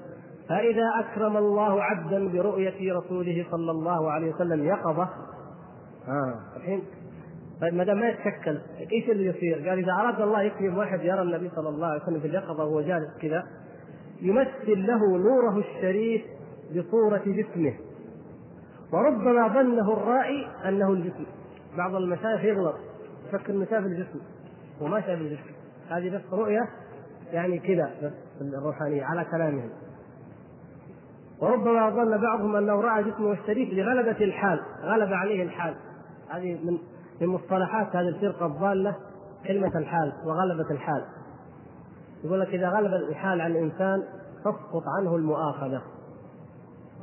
فإذا 0.48 0.90
أكرم 1.00 1.36
الله 1.36 1.82
عبدا 1.82 2.28
برؤية 2.28 2.92
رسوله 2.92 3.46
صلى 3.50 3.70
الله 3.70 4.10
عليه 4.10 4.34
وسلم 4.34 4.64
يقظة 4.64 5.08
آه 6.08 6.40
الحين 6.56 6.82
طيب 7.60 7.74
ما 7.74 7.84
دام 7.84 7.98
ما 7.98 8.08
يتشكل 8.08 8.58
إيش 8.92 9.10
اللي 9.10 9.26
يصير؟ 9.26 9.68
قال 9.68 9.78
إذا 9.78 9.92
أراد 9.92 10.20
الله 10.20 10.42
يكرم 10.42 10.78
واحد 10.78 11.00
يرى 11.00 11.22
النبي 11.22 11.50
صلى 11.56 11.68
الله 11.68 11.86
عليه 11.86 12.02
وسلم 12.02 12.20
في 12.20 12.26
اليقظة 12.26 12.64
وهو 12.64 12.80
جالس 12.80 13.18
كذا 13.22 13.44
يمثل 14.20 14.86
له 14.86 15.18
نوره 15.18 15.58
الشريف 15.58 16.22
بصورة 16.70 17.22
جسمه 17.26 17.74
وربما 18.94 19.48
ظنه 19.48 19.92
الرائي 19.92 20.46
أنه 20.68 20.92
الجسم. 20.92 21.26
بعض 21.76 21.94
المشايخ 21.94 22.44
يغلط 22.44 22.74
يفكر 23.28 23.52
انه 23.52 23.64
شاف 23.64 23.84
الجسم. 23.84 24.20
وما 24.80 25.00
شاف 25.00 25.20
الجسم. 25.20 25.50
هذه 25.90 26.16
بس 26.16 26.22
رؤية 26.32 26.68
يعني 27.32 27.58
كذا 27.58 27.90
بس 28.02 28.12
الروحانية 28.40 29.04
على 29.04 29.24
كلامهم. 29.24 29.70
وربما 31.40 31.90
ظن 31.90 32.20
بعضهم 32.20 32.56
أنه 32.56 32.80
رأى 32.80 33.04
جسمه 33.04 33.32
الشريف 33.32 33.74
لغلبة 33.74 34.24
الحال. 34.24 34.60
غلب 34.82 35.12
عليه 35.12 35.42
الحال. 35.42 35.74
هذه 36.28 36.58
من 36.64 36.78
من 37.20 37.26
مصطلحات 37.26 37.96
هذه 37.96 38.08
الفرقة 38.08 38.46
الضالة 38.46 38.96
كلمة 39.46 39.78
الحال 39.78 40.12
وغلبة 40.24 40.70
الحال. 40.70 41.04
يقول 42.24 42.40
لك 42.40 42.48
إذا 42.48 42.68
غلب 42.68 42.94
الحال 42.94 43.40
عن 43.40 43.50
الانسان 43.50 44.02
تسقط 44.40 44.82
عنه 44.98 45.16
المؤاخذة. 45.16 45.82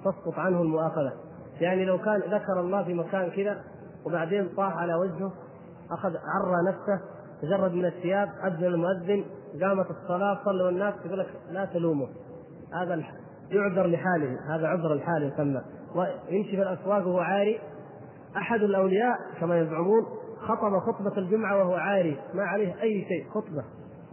تسقط 0.05 0.39
عنه 0.39 0.61
المؤاخذة. 0.61 1.30
يعني 1.61 1.85
لو 1.85 1.97
كان 1.97 2.19
ذكر 2.19 2.59
الله 2.59 2.83
في 2.83 2.93
مكان 2.93 3.31
كذا 3.31 3.63
وبعدين 4.05 4.49
طاح 4.57 4.77
على 4.77 4.93
وجهه 4.93 5.31
أخذ 5.91 6.09
عرى 6.09 6.67
نفسه 6.67 7.01
تجرد 7.41 7.73
من 7.73 7.85
الثياب 7.85 8.29
أذن 8.45 8.65
المؤذن 8.65 9.25
قامت 9.61 9.85
الصلاة 9.89 10.39
صلوا 10.45 10.69
الناس 10.69 10.93
يقول 11.05 11.19
لك 11.19 11.27
لا 11.51 11.65
تلومه. 11.65 12.07
هذا 12.73 13.03
يعذر 13.51 13.87
لحاله 13.87 14.55
هذا 14.55 14.67
عذر 14.67 14.93
الحال 14.93 15.23
يسمى 15.23 15.61
ويمشي 15.95 16.55
في 16.55 16.61
الأسواق 16.61 17.07
وهو 17.07 17.19
عاري. 17.19 17.59
أحد 18.37 18.61
الأولياء 18.61 19.17
كما 19.39 19.59
يزعمون 19.59 20.05
خطب 20.39 20.79
خطبة 20.79 21.17
الجمعة 21.17 21.57
وهو 21.57 21.75
عاري 21.75 22.17
ما 22.33 22.43
عليه 22.43 22.81
أي 22.81 23.05
شيء 23.07 23.29
خطبة. 23.29 23.63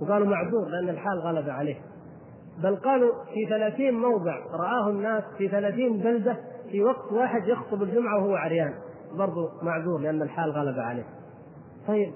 وقالوا 0.02 0.26
معذور 0.26 0.68
لأن 0.68 0.88
الحال 0.88 1.18
غلب 1.18 1.48
عليه. 1.48 1.76
بل 2.62 2.76
قالوا 2.76 3.12
في 3.34 3.46
ثلاثين 3.48 3.94
موضع 3.94 4.36
رآه 4.52 4.90
الناس 4.90 5.24
في 5.38 5.48
ثلاثين 5.48 5.98
بلدة 5.98 6.36
في 6.70 6.84
وقت 6.84 7.12
واحد 7.12 7.48
يخطب 7.48 7.82
الجمعة 7.82 8.18
وهو 8.18 8.34
عريان. 8.36 8.74
برضه 9.18 9.50
معذور 9.62 10.00
لأن 10.00 10.22
الحال 10.22 10.50
غلب 10.50 10.78
عليه. 10.78 11.04
طيب 11.88 12.12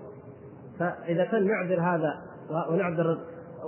فإذا 0.78 1.24
كان 1.24 1.46
نعذر 1.46 1.80
هذا 1.80 2.22
ونعذر 2.70 3.18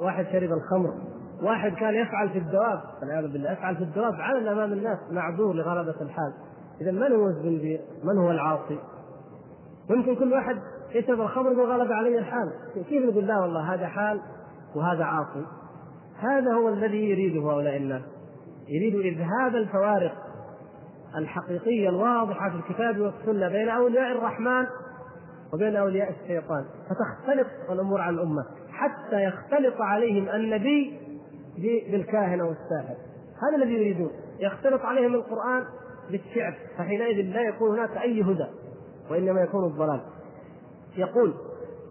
واحد 0.03 0.26
شرب 0.32 0.53
الخمر 0.53 0.95
واحد 1.43 1.72
كان 1.72 1.95
يفعل 1.95 2.28
في 2.28 2.39
الدواب 2.39 2.80
والعياذ 3.01 3.32
بالله 3.32 3.53
يفعل 3.53 3.76
في 3.76 3.82
الدواب 3.82 4.14
علنا 4.14 4.53
امام 4.53 4.72
الناس 4.72 4.99
معذور 5.11 5.55
لغلبة 5.55 5.95
الحال. 6.01 6.32
إذا 6.80 6.91
من 6.91 7.12
هو 7.12 7.26
الزنجير؟ 7.26 7.80
من 8.05 8.18
هو 8.18 8.30
العاصي؟ 8.30 8.78
ممكن 9.91 10.16
كل 10.16 10.32
واحد 10.32 10.57
يشرب 10.95 11.20
الخمر 11.20 11.53
يقول 11.53 11.70
غلب 11.70 11.93
علي 11.93 12.18
الحال. 12.18 12.53
كيف 12.89 13.05
نقول 13.05 13.26
لا 13.26 13.41
والله 13.41 13.74
هذا 13.74 13.87
حال 13.87 14.20
وهذا 14.74 15.05
عاصي؟ 15.05 15.47
هذا 16.18 16.53
هو 16.53 16.68
الذي 16.68 17.11
يريده 17.11 17.41
هؤلاء 17.41 17.76
الناس. 17.76 18.03
يريد 18.68 18.95
إذهاب 18.95 19.55
الفوارق. 19.55 20.12
الحقيقية 21.18 21.88
الواضحة 21.88 22.50
في 22.50 22.56
الكتاب 22.56 23.00
والسنة 23.00 23.48
بين 23.48 23.68
أولياء 23.68 24.12
الرحمن 24.12 24.66
وبين 25.52 25.76
أولياء 25.76 26.10
الشيطان. 26.10 26.64
فتختلط 26.88 27.46
الأمور 27.70 28.00
عن 28.00 28.14
الأمة. 28.14 28.44
حتى 28.72 29.24
يختلط 29.24 29.80
عليهم 29.80 30.28
النبي 30.28 30.98
بالكاهن 31.90 32.40
أو 32.40 32.50
الساحر 32.50 32.94
هذا 33.42 33.56
الذي 33.56 33.72
يريدون. 33.72 34.10
يختلط 34.40 34.82
عليهم 34.82 35.14
القرآن 35.14 35.64
بالشعر. 36.10 36.54
فحينئذ 36.78 37.34
لا 37.34 37.40
يكون 37.40 37.78
هناك 37.78 37.96
أي 37.96 38.22
هدى 38.22 38.46
وإنما 39.10 39.40
يكون 39.40 39.64
الضلال. 39.64 40.00
يقول 40.96 41.34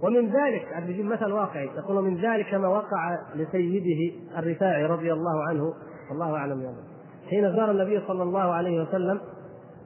ومن 0.04 0.26
ذلك 0.26 0.68
يجيب 0.88 1.06
مثل 1.06 1.32
واقعي. 1.32 1.66
يقول 1.66 1.98
ومن 1.98 2.22
ذلك 2.22 2.54
ما 2.54 2.68
وقع 2.68 3.20
لسيده 3.36 4.16
الرفاعي 4.40 4.86
رضي 4.86 5.14
الله 5.14 5.44
عنه. 5.50 5.74
والله 6.10 6.36
أعلم 6.36 6.62
يا 6.62 6.70
الله 6.70 6.93
حين 7.30 7.56
زار 7.56 7.72
النبي 7.72 8.02
صلى 8.08 8.24
الله 8.24 8.40
عليه 8.40 8.82
وسلم 8.82 9.20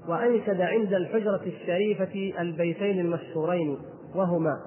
وأنشد 0.08 0.62
عند 0.62 0.94
الحجرة 0.94 1.42
الشريفة 1.46 2.42
البيتين 2.42 3.00
المشهورين 3.00 3.78
وهما 4.16 4.60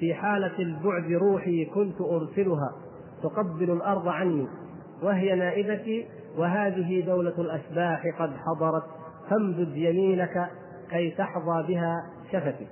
في 0.00 0.14
حالة 0.14 0.58
البعد 0.58 1.12
روحي 1.12 1.64
كنت 1.64 2.00
أرسلها 2.00 2.72
تقبل 3.22 3.70
الأرض 3.70 4.08
عني 4.08 4.46
وهي 5.02 5.34
نائبتي 5.34 6.06
وهذه 6.38 7.00
دولة 7.06 7.34
الأشباح 7.38 8.02
قد 8.18 8.30
حضرت 8.30 8.82
فامدد 9.30 9.76
يمينك 9.76 10.50
كي 10.90 11.10
تحظى 11.10 11.64
بها 11.68 11.96
شفتي. 12.32 12.66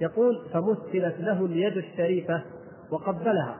يقول 0.00 0.38
فمثلت 0.52 1.20
له 1.20 1.44
اليد 1.44 1.76
الشريفة 1.76 2.42
وقبلها. 2.92 3.56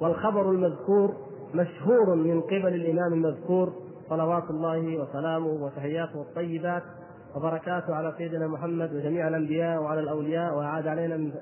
والخبر 0.00 0.50
المذكور 0.50 1.14
مشهور 1.54 2.14
من 2.14 2.40
قبل 2.40 2.74
الإمام 2.74 3.12
المذكور 3.12 3.72
صلوات 4.12 4.50
الله 4.50 4.98
وسلامه 4.98 5.46
وتحياته 5.64 6.22
الطيبات 6.22 6.82
وبركاته 7.36 7.94
على 7.94 8.14
سيدنا 8.18 8.46
محمد 8.46 8.94
وجميع 8.94 9.28
الأنبياء 9.28 9.82
وعلى 9.82 10.00
الأولياء 10.00 10.54
وأعاد 10.54 10.86
علينا 10.86 11.16
من 11.16 11.32